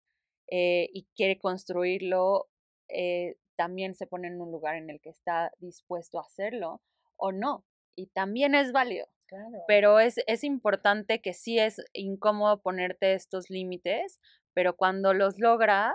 [0.51, 2.47] eh, y quiere construirlo,
[2.89, 6.82] eh, también se pone en un lugar en el que está dispuesto a hacerlo
[7.18, 7.66] o no.
[7.95, 9.07] Y también es válido.
[9.30, 9.63] Claro.
[9.67, 14.19] Pero es, es importante que sí es incómodo ponerte estos límites,
[14.53, 15.93] pero cuando los logras,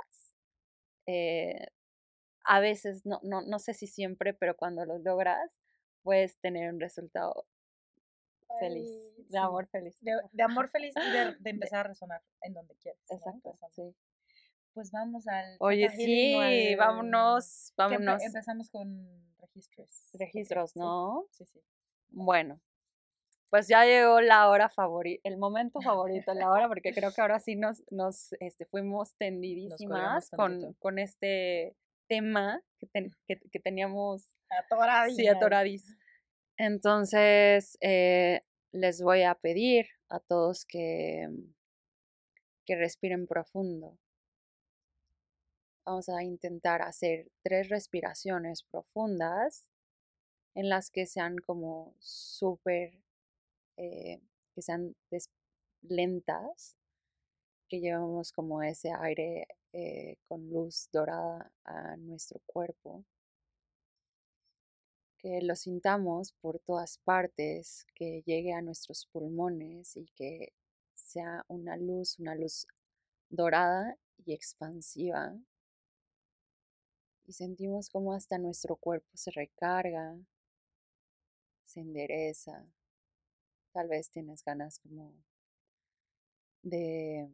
[1.07, 1.67] eh,
[2.45, 5.59] a veces, no, no, no sé si siempre, pero cuando los logras,
[6.03, 7.45] puedes tener un resultado
[8.61, 9.37] feliz, Ay, de sí.
[9.37, 9.99] amor feliz.
[10.01, 13.01] De, de amor feliz y de, de empezar a resonar en donde quieras.
[13.11, 13.95] Exacto, sí.
[14.75, 15.57] Pues vamos al.
[15.61, 18.23] Oye, sí, al- vámonos, ¿Qué empe- vámonos.
[18.23, 19.09] empezamos con
[19.41, 20.11] registros.
[20.15, 21.27] Registros, ¿no?
[21.31, 21.61] Sí, sí.
[22.11, 22.61] Bueno,
[23.51, 27.39] pues ya llegó la hora favorita, el momento favorito, la hora, porque creo que ahora
[27.41, 31.77] sí nos, nos este, fuimos tendidísimas con, con este
[32.09, 35.17] tema que, ten- que, que teníamos Atoradillas.
[35.19, 35.29] sí.
[36.57, 38.43] Entonces, eh,
[38.73, 41.29] les voy a pedir a todos que,
[42.65, 43.99] que respiren profundo.
[45.87, 49.69] Vamos a intentar hacer tres respiraciones profundas
[50.55, 53.04] en las que sean como súper,
[53.77, 54.21] eh,
[54.55, 54.95] que sean
[55.83, 56.77] lentas,
[57.69, 63.05] que llevemos como ese aire eh, con luz dorada a nuestro cuerpo,
[65.19, 70.53] que lo sintamos por todas partes, que llegue a nuestros pulmones y que
[70.93, 72.67] sea una luz, una luz
[73.31, 75.35] dorada y expansiva.
[77.27, 80.17] Y sentimos como hasta nuestro cuerpo se recarga,
[81.65, 82.67] se endereza.
[83.75, 85.13] Tal vez tienes ganas como
[86.63, 87.29] de,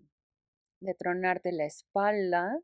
[0.99, 2.59] tronarte la espalda,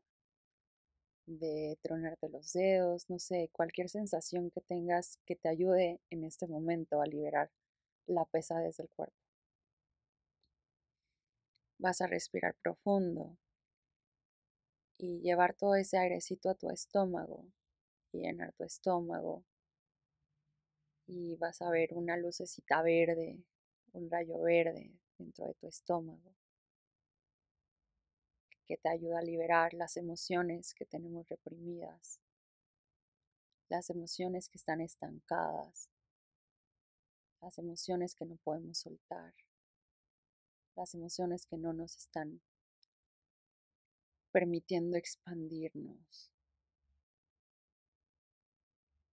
[1.27, 6.47] de tronarte los dedos, no sé, cualquier sensación que tengas que te ayude en este
[6.47, 7.51] momento a liberar
[8.07, 9.15] la pesadez del cuerpo.
[11.77, 13.37] Vas a respirar profundo
[14.97, 17.45] y llevar todo ese airecito a tu estómago
[18.11, 19.43] y llenar tu estómago
[21.07, 23.39] y vas a ver una lucecita verde,
[23.93, 26.35] un rayo verde dentro de tu estómago
[28.65, 32.19] que te ayuda a liberar las emociones que tenemos reprimidas,
[33.69, 35.89] las emociones que están estancadas,
[37.41, 39.33] las emociones que no podemos soltar,
[40.75, 42.41] las emociones que no nos están
[44.31, 46.31] permitiendo expandirnos.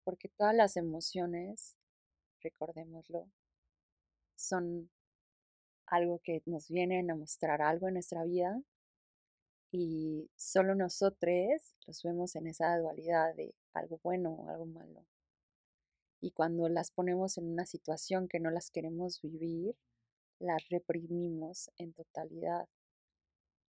[0.04, 1.76] porque todas las emociones,
[2.42, 3.30] recordémoslo,
[4.36, 4.90] son
[5.86, 8.62] algo que nos vienen a mostrar algo en nuestra vida
[9.70, 15.04] y solo nosotros los vemos en esa dualidad de algo bueno o algo malo.
[16.20, 19.76] Y cuando las ponemos en una situación que no las queremos vivir,
[20.38, 22.68] las reprimimos en totalidad,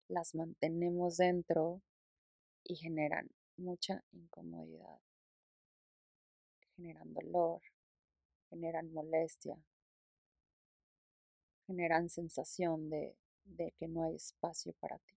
[0.07, 1.81] las mantenemos dentro
[2.63, 4.99] y generan mucha incomodidad,
[6.75, 7.61] generan dolor,
[8.49, 9.57] generan molestia,
[11.71, 13.15] generan sensación de,
[13.45, 15.15] de que no hay espacio para ti.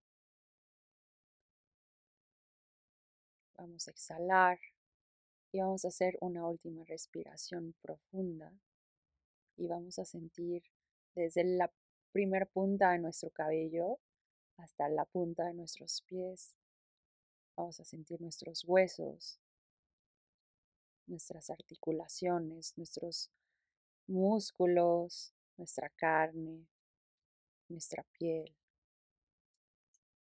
[3.56, 4.60] Vamos a exhalar
[5.50, 8.52] y vamos a hacer una última respiración profunda
[9.56, 10.62] y vamos a sentir
[11.16, 11.72] desde la
[12.12, 13.98] primera punta de nuestro cabello
[14.56, 16.56] hasta la punta de nuestros pies.
[17.56, 19.40] Vamos a sentir nuestros huesos,
[21.06, 23.32] nuestras articulaciones, nuestros
[24.06, 26.66] músculos, nuestra carne,
[27.68, 28.54] nuestra piel.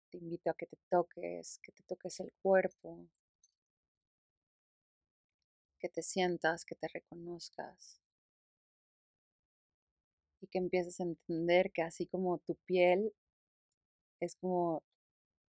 [0.10, 3.08] Te invito a que te toques, que te toques el cuerpo,
[5.80, 8.02] que te sientas, que te reconozcas
[10.42, 13.14] y que empieces a entender que así como tu piel
[14.20, 14.84] es como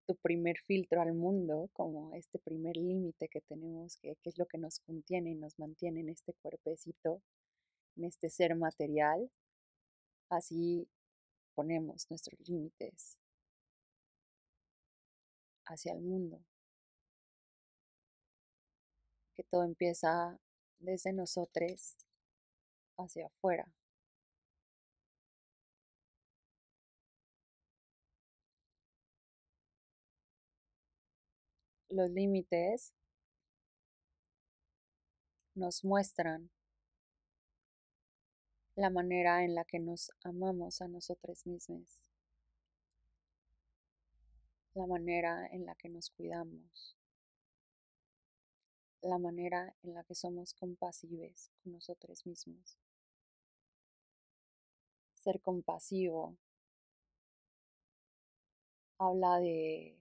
[0.06, 4.58] tu primer filtro al mundo, como este primer límite que tenemos, que, es lo que
[4.58, 7.22] nos contiene y nos mantiene en este cuerpecito,
[7.96, 9.30] en este ser material,
[10.30, 10.88] Así
[11.54, 13.18] ponemos nuestros límites
[15.66, 16.40] hacia el mundo.
[19.34, 20.38] Que todo empieza
[20.78, 21.96] desde nosotros
[22.96, 23.72] hacia afuera.
[31.88, 32.92] Los límites
[35.56, 36.50] nos muestran
[38.80, 42.02] la manera en la que nos amamos a nosotros mismos,
[44.72, 46.96] la manera en la que nos cuidamos,
[49.02, 52.78] la manera en la que somos compasivos con nosotros mismos.
[55.14, 56.38] Ser compasivo
[58.96, 60.00] habla de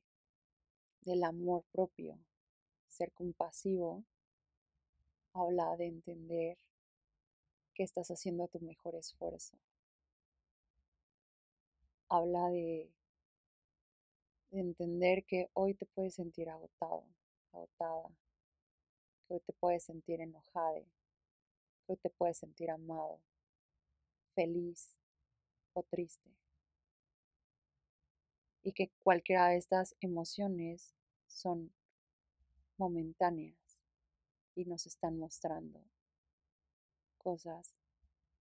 [1.01, 2.17] del amor propio.
[2.87, 4.05] Ser compasivo
[5.33, 6.57] habla de entender
[7.79, 9.57] que estás haciendo tu mejor esfuerzo.
[12.09, 12.91] Habla de,
[14.51, 17.05] de entender que hoy te puedes sentir agotado,
[17.53, 18.09] agotada,
[19.25, 20.81] que hoy te puedes sentir enojada,
[21.85, 23.21] que hoy te puedes sentir amado,
[24.35, 24.97] feliz
[25.71, 26.29] o triste.
[28.61, 30.93] Y que cualquiera de estas emociones
[31.27, 31.71] son
[32.75, 33.79] momentáneas
[34.53, 35.81] y nos están mostrando
[37.29, 37.75] cosas,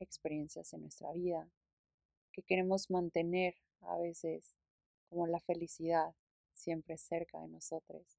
[0.00, 1.46] experiencias en nuestra vida
[2.32, 4.54] que queremos mantener a veces
[5.10, 6.14] como la felicidad
[6.54, 8.18] siempre cerca de nosotros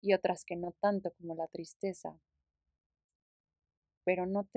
[0.00, 2.20] y otras que no tanto como la tristeza.
[4.04, 4.48] Pero no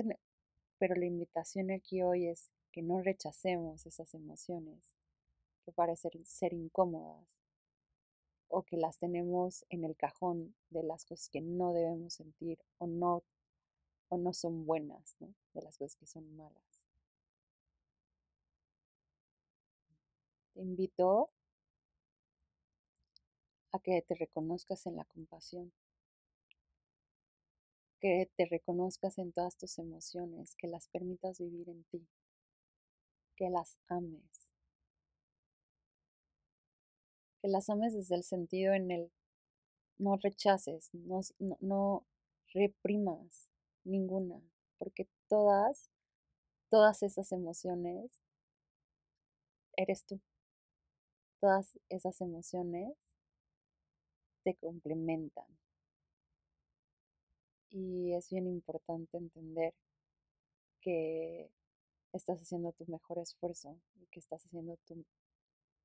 [0.78, 4.94] pero la invitación aquí hoy es que no rechacemos esas emociones
[5.64, 7.26] que parecen ser incómodas
[8.46, 12.86] o que las tenemos en el cajón de las cosas que no debemos sentir o
[12.86, 13.24] no
[14.08, 15.34] o no son buenas, ¿no?
[15.54, 16.84] de las cosas que son malas.
[20.54, 21.30] Te invito
[23.72, 25.72] a que te reconozcas en la compasión,
[28.00, 32.06] que te reconozcas en todas tus emociones, que las permitas vivir en ti,
[33.36, 34.50] que las ames,
[37.42, 39.10] que las ames desde el sentido en el
[39.98, 42.06] no rechaces, no, no, no
[42.52, 43.45] reprimas,
[43.86, 44.40] ninguna,
[44.78, 45.90] porque todas,
[46.68, 48.20] todas esas emociones
[49.76, 50.20] eres tú.
[51.40, 52.96] Todas esas emociones
[54.42, 55.46] te complementan.
[57.70, 59.74] Y es bien importante entender
[60.80, 61.50] que
[62.12, 65.04] estás haciendo tu mejor esfuerzo y que estás haciendo tu,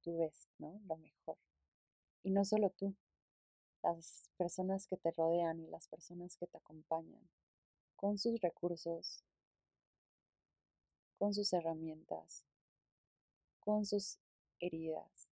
[0.02, 0.80] tu best, ¿no?
[0.88, 1.38] Lo mejor.
[2.24, 2.96] Y no solo tú,
[3.84, 7.28] las personas que te rodean y las personas que te acompañan
[8.02, 9.24] con sus recursos,
[11.20, 12.44] con sus herramientas,
[13.60, 14.18] con sus
[14.60, 15.30] heridas,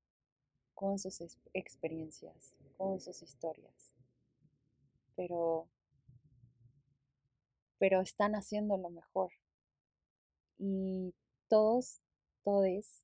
[0.76, 1.20] con sus
[1.54, 3.96] experiencias, con sus historias.
[5.16, 5.68] Pero,
[7.80, 9.32] pero están haciendo lo mejor.
[10.60, 11.16] Y
[11.48, 12.04] todos,
[12.44, 13.04] todes,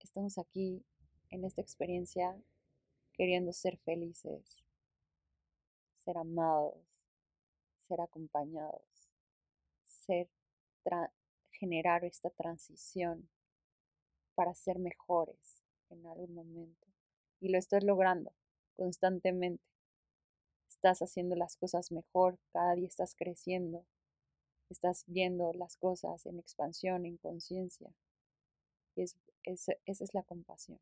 [0.00, 0.84] estamos aquí
[1.30, 2.36] en esta experiencia
[3.12, 4.56] queriendo ser felices,
[5.98, 6.91] ser amados,
[7.92, 9.10] ser acompañados,
[9.84, 10.30] ser
[11.50, 13.28] generar esta transición
[14.34, 16.86] para ser mejores en algún momento.
[17.38, 18.32] Y lo estás logrando
[18.72, 19.62] constantemente.
[20.68, 23.84] Estás haciendo las cosas mejor, cada día estás creciendo,
[24.70, 27.92] estás viendo las cosas en expansión, en conciencia.
[28.96, 30.80] Es, esa es la compasión.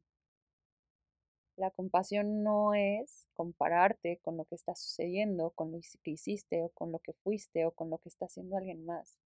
[1.60, 6.70] La compasión no es compararte con lo que está sucediendo, con lo que hiciste o
[6.70, 9.20] con lo que fuiste o con lo que está haciendo alguien más.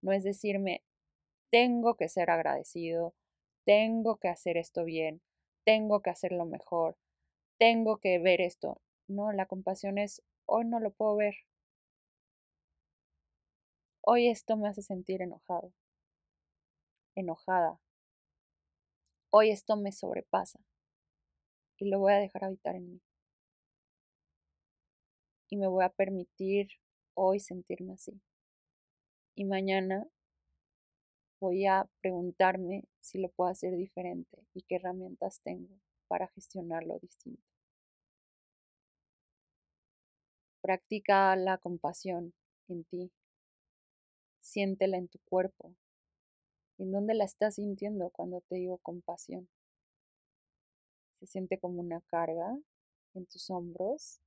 [0.00, 0.84] No es decirme,
[1.50, 3.14] tengo que ser agradecido,
[3.64, 5.22] tengo que hacer esto bien,
[5.64, 6.96] tengo que hacerlo mejor,
[7.58, 8.80] tengo que ver esto.
[9.08, 11.34] No, la compasión es, hoy no lo puedo ver.
[14.02, 15.72] Hoy esto me hace sentir enojado,
[17.16, 17.80] enojada.
[19.30, 20.60] Hoy esto me sobrepasa
[21.78, 23.00] y lo voy a dejar habitar en mí.
[25.48, 26.68] Y me voy a permitir
[27.14, 28.20] hoy sentirme así.
[29.34, 30.06] Y mañana
[31.40, 37.42] voy a preguntarme si lo puedo hacer diferente y qué herramientas tengo para gestionarlo distinto.
[40.62, 42.34] Practica la compasión
[42.68, 43.12] en ti.
[44.40, 45.74] Siéntela en tu cuerpo.
[46.78, 49.48] ¿En dónde la estás sintiendo cuando te digo compasión?
[51.26, 52.56] Se siente como una carga
[53.14, 54.20] en tus hombros.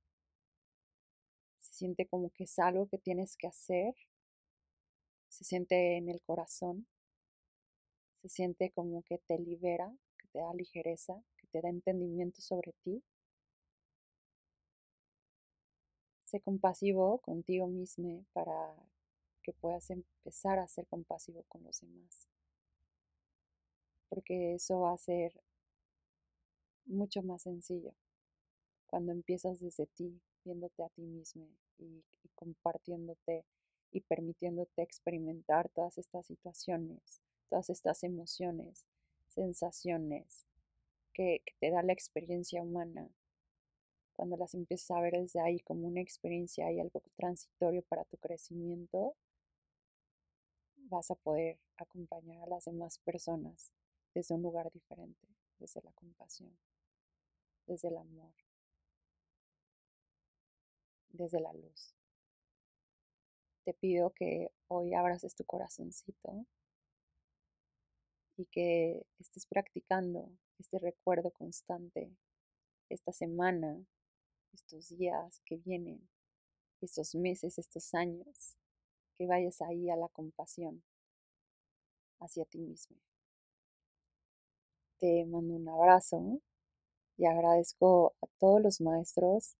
[1.58, 3.94] Se siente como que es algo que tienes que hacer.
[5.28, 6.86] Se siente en el corazón
[8.20, 12.74] se siente como que te libera, que te da ligereza, que te da entendimiento sobre
[12.84, 13.02] ti.
[16.24, 18.76] Sé compasivo contigo mismo para
[19.42, 22.28] que puedas empezar a ser compasivo con los demás.
[24.08, 25.32] Porque eso va a ser
[26.86, 27.94] mucho más sencillo
[28.86, 32.02] cuando empiezas desde ti, viéndote a ti mismo y,
[32.34, 33.44] compartiéndote
[33.92, 37.20] y permitiéndote experimentar todas estas situaciones
[37.50, 38.86] todas estas emociones,
[39.28, 40.46] sensaciones
[41.12, 43.10] que, te da la experiencia humana,
[44.14, 48.16] cuando las empiezas a ver desde ahí como una experiencia y algo transitorio para tu
[48.18, 49.16] crecimiento,
[50.76, 53.72] vas a poder acompañar a las demás personas
[54.14, 55.28] desde un lugar diferente,
[55.58, 56.56] desde la compasión,
[57.70, 58.32] desde el amor,
[61.10, 61.94] desde la luz.
[63.64, 66.46] Te pido que hoy abraces tu corazoncito
[68.36, 72.10] y que estés practicando este recuerdo constante
[72.88, 73.86] esta semana,
[74.52, 76.10] estos días que vienen,
[76.80, 78.56] estos meses, estos años,
[79.16, 80.82] que vayas ahí a la compasión
[82.18, 82.96] hacia ti mismo.
[84.98, 86.40] Te mando un abrazo
[87.20, 89.54] y agradezco a todos los maestros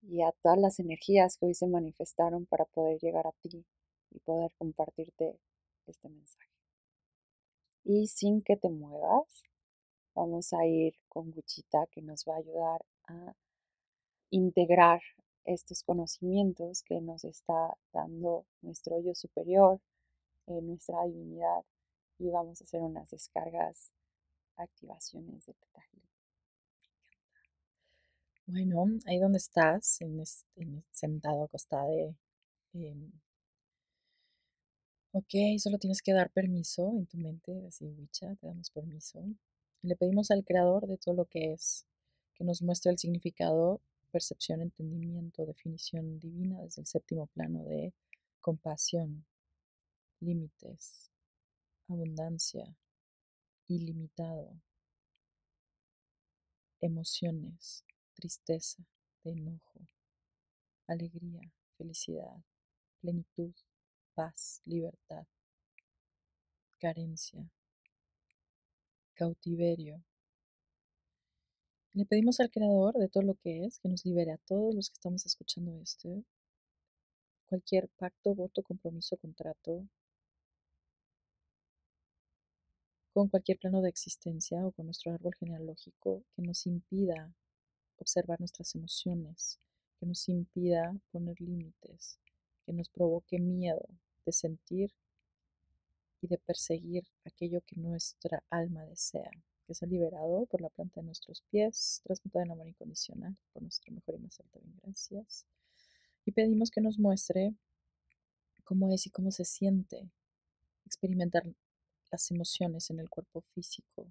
[0.00, 3.66] y a todas las energías que hoy se manifestaron para poder llegar a ti
[4.10, 5.38] y poder compartirte
[5.86, 6.48] este mensaje.
[7.84, 9.42] Y sin que te muevas,
[10.14, 13.36] vamos a ir con Guchita que nos va a ayudar a
[14.30, 15.02] integrar
[15.44, 19.78] estos conocimientos que nos está dando nuestro yo superior,
[20.46, 21.66] nuestra divinidad
[22.18, 23.92] y vamos a hacer unas descargas,
[24.56, 25.82] activaciones de Teta
[28.46, 30.22] Bueno, ahí donde estás, en,
[30.92, 32.14] sentado, acostado,
[32.74, 33.12] em,
[35.14, 39.22] Ok, solo tienes que dar permiso en tu mente, así, Wicha, te damos permiso.
[39.82, 41.86] Le pedimos al Creador de todo lo que es,
[42.34, 43.80] que nos muestre el significado,
[44.10, 47.92] percepción, entendimiento, definición divina desde el séptimo plano de
[48.40, 49.24] compasión,
[50.20, 51.10] límites,
[51.88, 52.64] abundancia,
[53.68, 54.52] ilimitado,
[56.82, 57.82] emociones,
[58.14, 58.82] tristeza,
[59.24, 59.86] enojo,
[60.86, 62.36] alegría, felicidad,
[63.00, 63.52] plenitud,
[64.14, 65.26] paz, libertad,
[66.78, 67.48] carencia,
[69.14, 70.02] cautiverio.
[71.94, 74.88] Le pedimos al Creador de todo lo que es que nos libere a todos los
[74.88, 76.24] que estamos escuchando esto,
[77.46, 79.86] cualquier pacto, voto, compromiso, contrato,
[83.12, 87.34] con cualquier plano de existencia o con nuestro árbol genealógico que nos impida
[88.02, 89.58] observar nuestras emociones,
[89.98, 92.18] que nos impida poner límites,
[92.66, 93.86] que nos provoque miedo
[94.26, 94.92] de sentir
[96.20, 99.30] y de perseguir aquello que nuestra alma desea,
[99.66, 103.92] que sea liberado por la planta de nuestros pies, transmutado en amor incondicional, por nuestro
[103.92, 105.46] mejor y más alto bien, gracias.
[106.24, 107.54] Y pedimos que nos muestre
[108.64, 110.08] cómo es y cómo se siente
[110.86, 111.44] experimentar
[112.10, 114.06] las emociones en el cuerpo físico,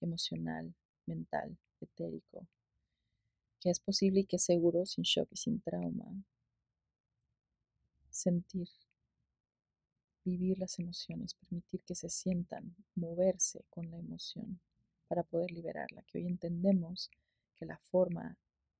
[0.00, 0.74] emocional,
[1.06, 2.46] mental, etérico,
[3.70, 6.04] es posible y que es seguro sin shock y sin trauma,
[8.10, 8.68] sentir,
[10.24, 14.60] vivir las emociones, permitir que se sientan, moverse con la emoción
[15.08, 17.10] para poder liberarla, que hoy entendemos
[17.54, 18.36] que la forma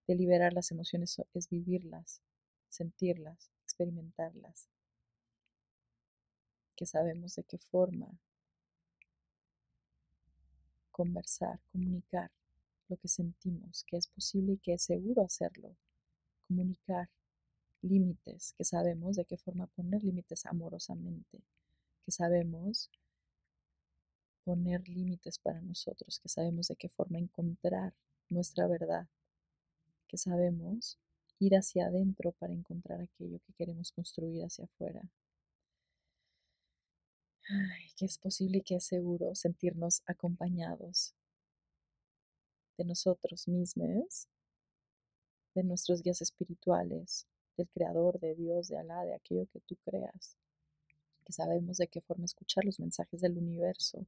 [0.06, 2.20] de liberar las emociones es vivirlas,
[2.68, 4.68] sentirlas, experimentarlas,
[6.76, 8.18] que sabemos de qué forma
[10.90, 12.30] conversar, comunicar
[12.88, 15.76] lo que sentimos, que es posible y que es seguro hacerlo,
[16.48, 17.08] comunicar
[17.82, 21.42] límites, que sabemos de qué forma poner límites amorosamente,
[22.04, 22.90] que sabemos
[24.44, 27.94] poner límites para nosotros, que sabemos de qué forma encontrar
[28.28, 29.08] nuestra verdad,
[30.08, 30.98] que sabemos
[31.38, 35.02] ir hacia adentro para encontrar aquello que queremos construir hacia afuera.
[37.96, 41.14] que es posible y que es seguro sentirnos acompañados
[42.76, 44.28] de nosotros mismos,
[45.54, 47.26] de nuestros guías espirituales,
[47.56, 50.36] del Creador, de Dios, de Alá, de aquello que tú creas,
[51.24, 54.06] que sabemos de qué forma escuchar los mensajes del universo,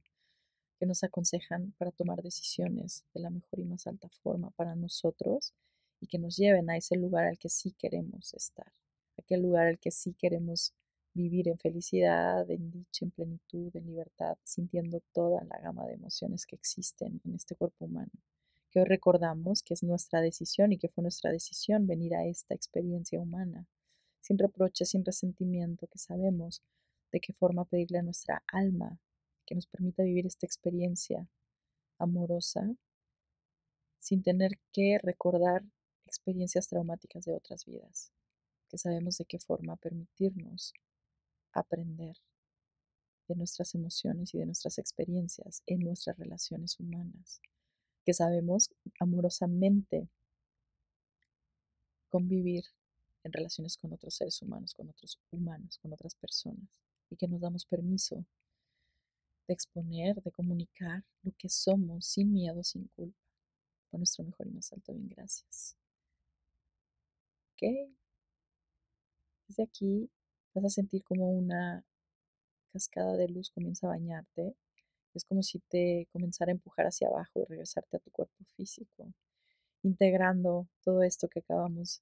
[0.79, 5.53] que nos aconsejan para tomar decisiones de la mejor y más alta forma para nosotros
[5.99, 8.71] y que nos lleven a ese lugar al que sí queremos estar,
[9.17, 10.73] aquel lugar al que sí queremos
[11.13, 16.45] vivir en felicidad, en dicha, en plenitud, en libertad, sintiendo toda la gama de emociones
[16.45, 18.11] que existen en este cuerpo humano,
[18.69, 22.53] que hoy recordamos que es nuestra decisión y que fue nuestra decisión venir a esta
[22.53, 23.67] experiencia humana,
[24.21, 26.61] sin reproche, sin resentimiento, que sabemos
[27.11, 28.99] de qué forma pedirle a nuestra alma
[29.45, 31.27] que nos permita vivir esta experiencia
[31.97, 32.69] amorosa
[33.99, 35.63] sin tener que recordar
[36.05, 38.11] experiencias traumáticas de otras vidas,
[38.69, 40.73] que sabemos de qué forma permitirnos
[41.51, 42.15] aprender
[43.27, 47.41] de nuestras emociones y de nuestras experiencias en nuestras relaciones humanas,
[48.09, 50.09] que sabemos amorosamente
[52.09, 52.63] convivir
[53.23, 56.81] en relaciones con otros seres humanos, con otros humanos, con otras personas,
[57.11, 58.25] y que nos damos permiso
[59.47, 63.19] de exponer, de comunicar lo que somos sin miedo, sin culpa.
[63.91, 65.77] Por nuestro mejor y más alto bien, gracias.
[67.53, 67.91] Ok.
[69.47, 70.09] Desde aquí
[70.55, 71.85] vas a sentir como una
[72.73, 74.55] cascada de luz comienza a bañarte.
[75.13, 79.13] Es como si te comenzara a empujar hacia abajo y regresarte a tu cuerpo físico,
[79.83, 82.01] integrando todo esto que acabamos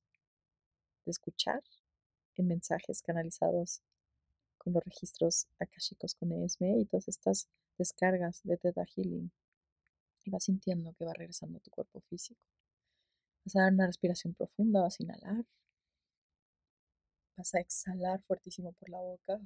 [1.05, 1.63] de escuchar
[2.35, 3.81] en mensajes canalizados
[4.57, 7.47] con los registros akashicos con ESME y todas estas
[7.77, 9.31] descargas de Theta Healing.
[10.25, 12.41] Y vas sintiendo que va regresando a tu cuerpo físico.
[13.45, 15.45] Vas a dar una respiración profunda, vas a inhalar.
[17.37, 19.39] Vas a exhalar fuertísimo por la boca.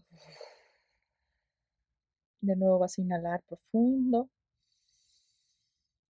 [2.41, 4.27] De nuevo vas a inhalar profundo.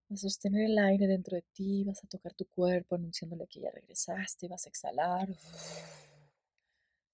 [0.08, 3.60] Vas a sostener el aire dentro de ti, vas a tocar tu cuerpo anunciándole que
[3.60, 5.28] ya regresaste, vas a exhalar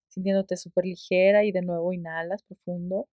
[0.08, 3.08] sintiéndote súper ligera y de nuevo inhalas profundo.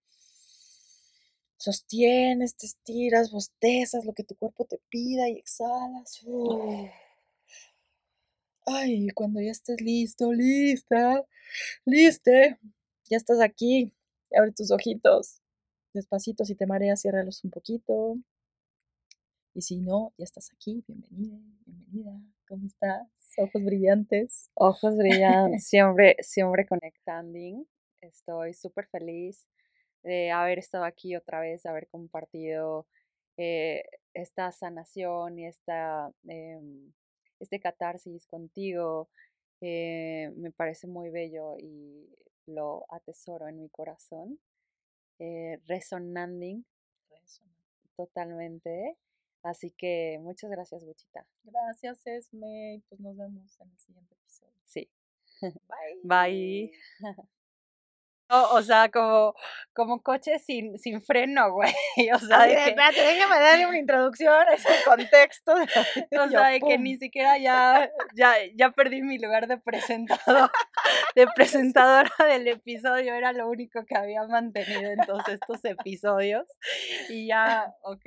[1.58, 6.22] Sostienes, te estiras, bostezas lo que tu cuerpo te pida y exhalas.
[8.66, 11.24] Ay, cuando ya estés listo, lista,
[11.86, 12.60] liste,
[13.10, 13.94] ya estás aquí.
[14.38, 15.42] Abre tus ojitos.
[16.00, 18.16] Despacito, si te mareas, ciérralos un poquito.
[19.54, 20.82] Y si no, ya estás aquí.
[20.88, 22.22] Bienvenida, bienvenida.
[22.48, 23.06] ¿Cómo estás?
[23.38, 24.50] Ojos brillantes.
[24.54, 27.66] Ojos brillantes, siempre, siempre conectando.
[28.00, 29.46] Estoy súper feliz
[30.02, 32.88] de haber estado aquí otra vez, de haber compartido
[33.36, 36.94] eh, esta sanación y esta, em,
[37.42, 39.10] este catarsis contigo.
[39.60, 42.08] Eh, me parece muy bello y
[42.46, 44.40] lo atesoro en mi corazón.
[45.20, 46.64] Eh, resonando
[47.96, 48.98] totalmente.
[49.44, 51.26] Así que muchas gracias, Buchita.
[51.44, 52.82] Gracias, Esme.
[52.88, 54.54] Pues nos vemos en el siguiente episodio.
[54.64, 54.90] Sí.
[55.42, 56.00] Bye.
[56.04, 56.72] Bye.
[58.30, 59.34] o sea, como,
[59.74, 61.74] como coche sin, sin freno, güey.
[62.14, 65.54] O sea, de que, déjame darle una introducción a ese contexto.
[66.24, 70.52] o sea, de que ni siquiera ya, ya, ya perdí mi lugar de presentador,
[71.16, 73.14] de presentadora del episodio.
[73.14, 76.46] Era lo único que había mantenido en todos estos episodios.
[77.10, 78.06] Y ya, ok.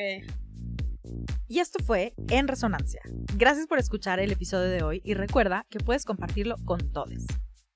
[1.48, 3.02] Y esto fue En Resonancia.
[3.36, 7.26] Gracias por escuchar el episodio de hoy y recuerda que puedes compartirlo con todos.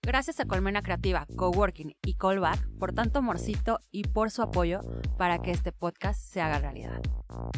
[0.07, 4.81] Gracias a Colmena Creativa, Coworking y Callback por tanto amorcito y por su apoyo
[5.19, 7.03] para que este podcast se haga realidad.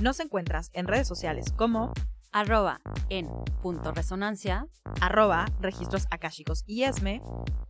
[0.01, 1.93] Nos encuentras en redes sociales como
[2.33, 2.81] arroba
[3.11, 3.29] en
[3.61, 4.67] punto resonancia,
[5.03, 7.21] arroba registros akashicos y esme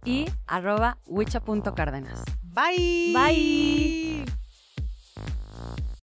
[0.04, 2.22] y arroba wicha.cárdenas.
[2.44, 3.12] Bye.
[3.12, 4.24] Bye.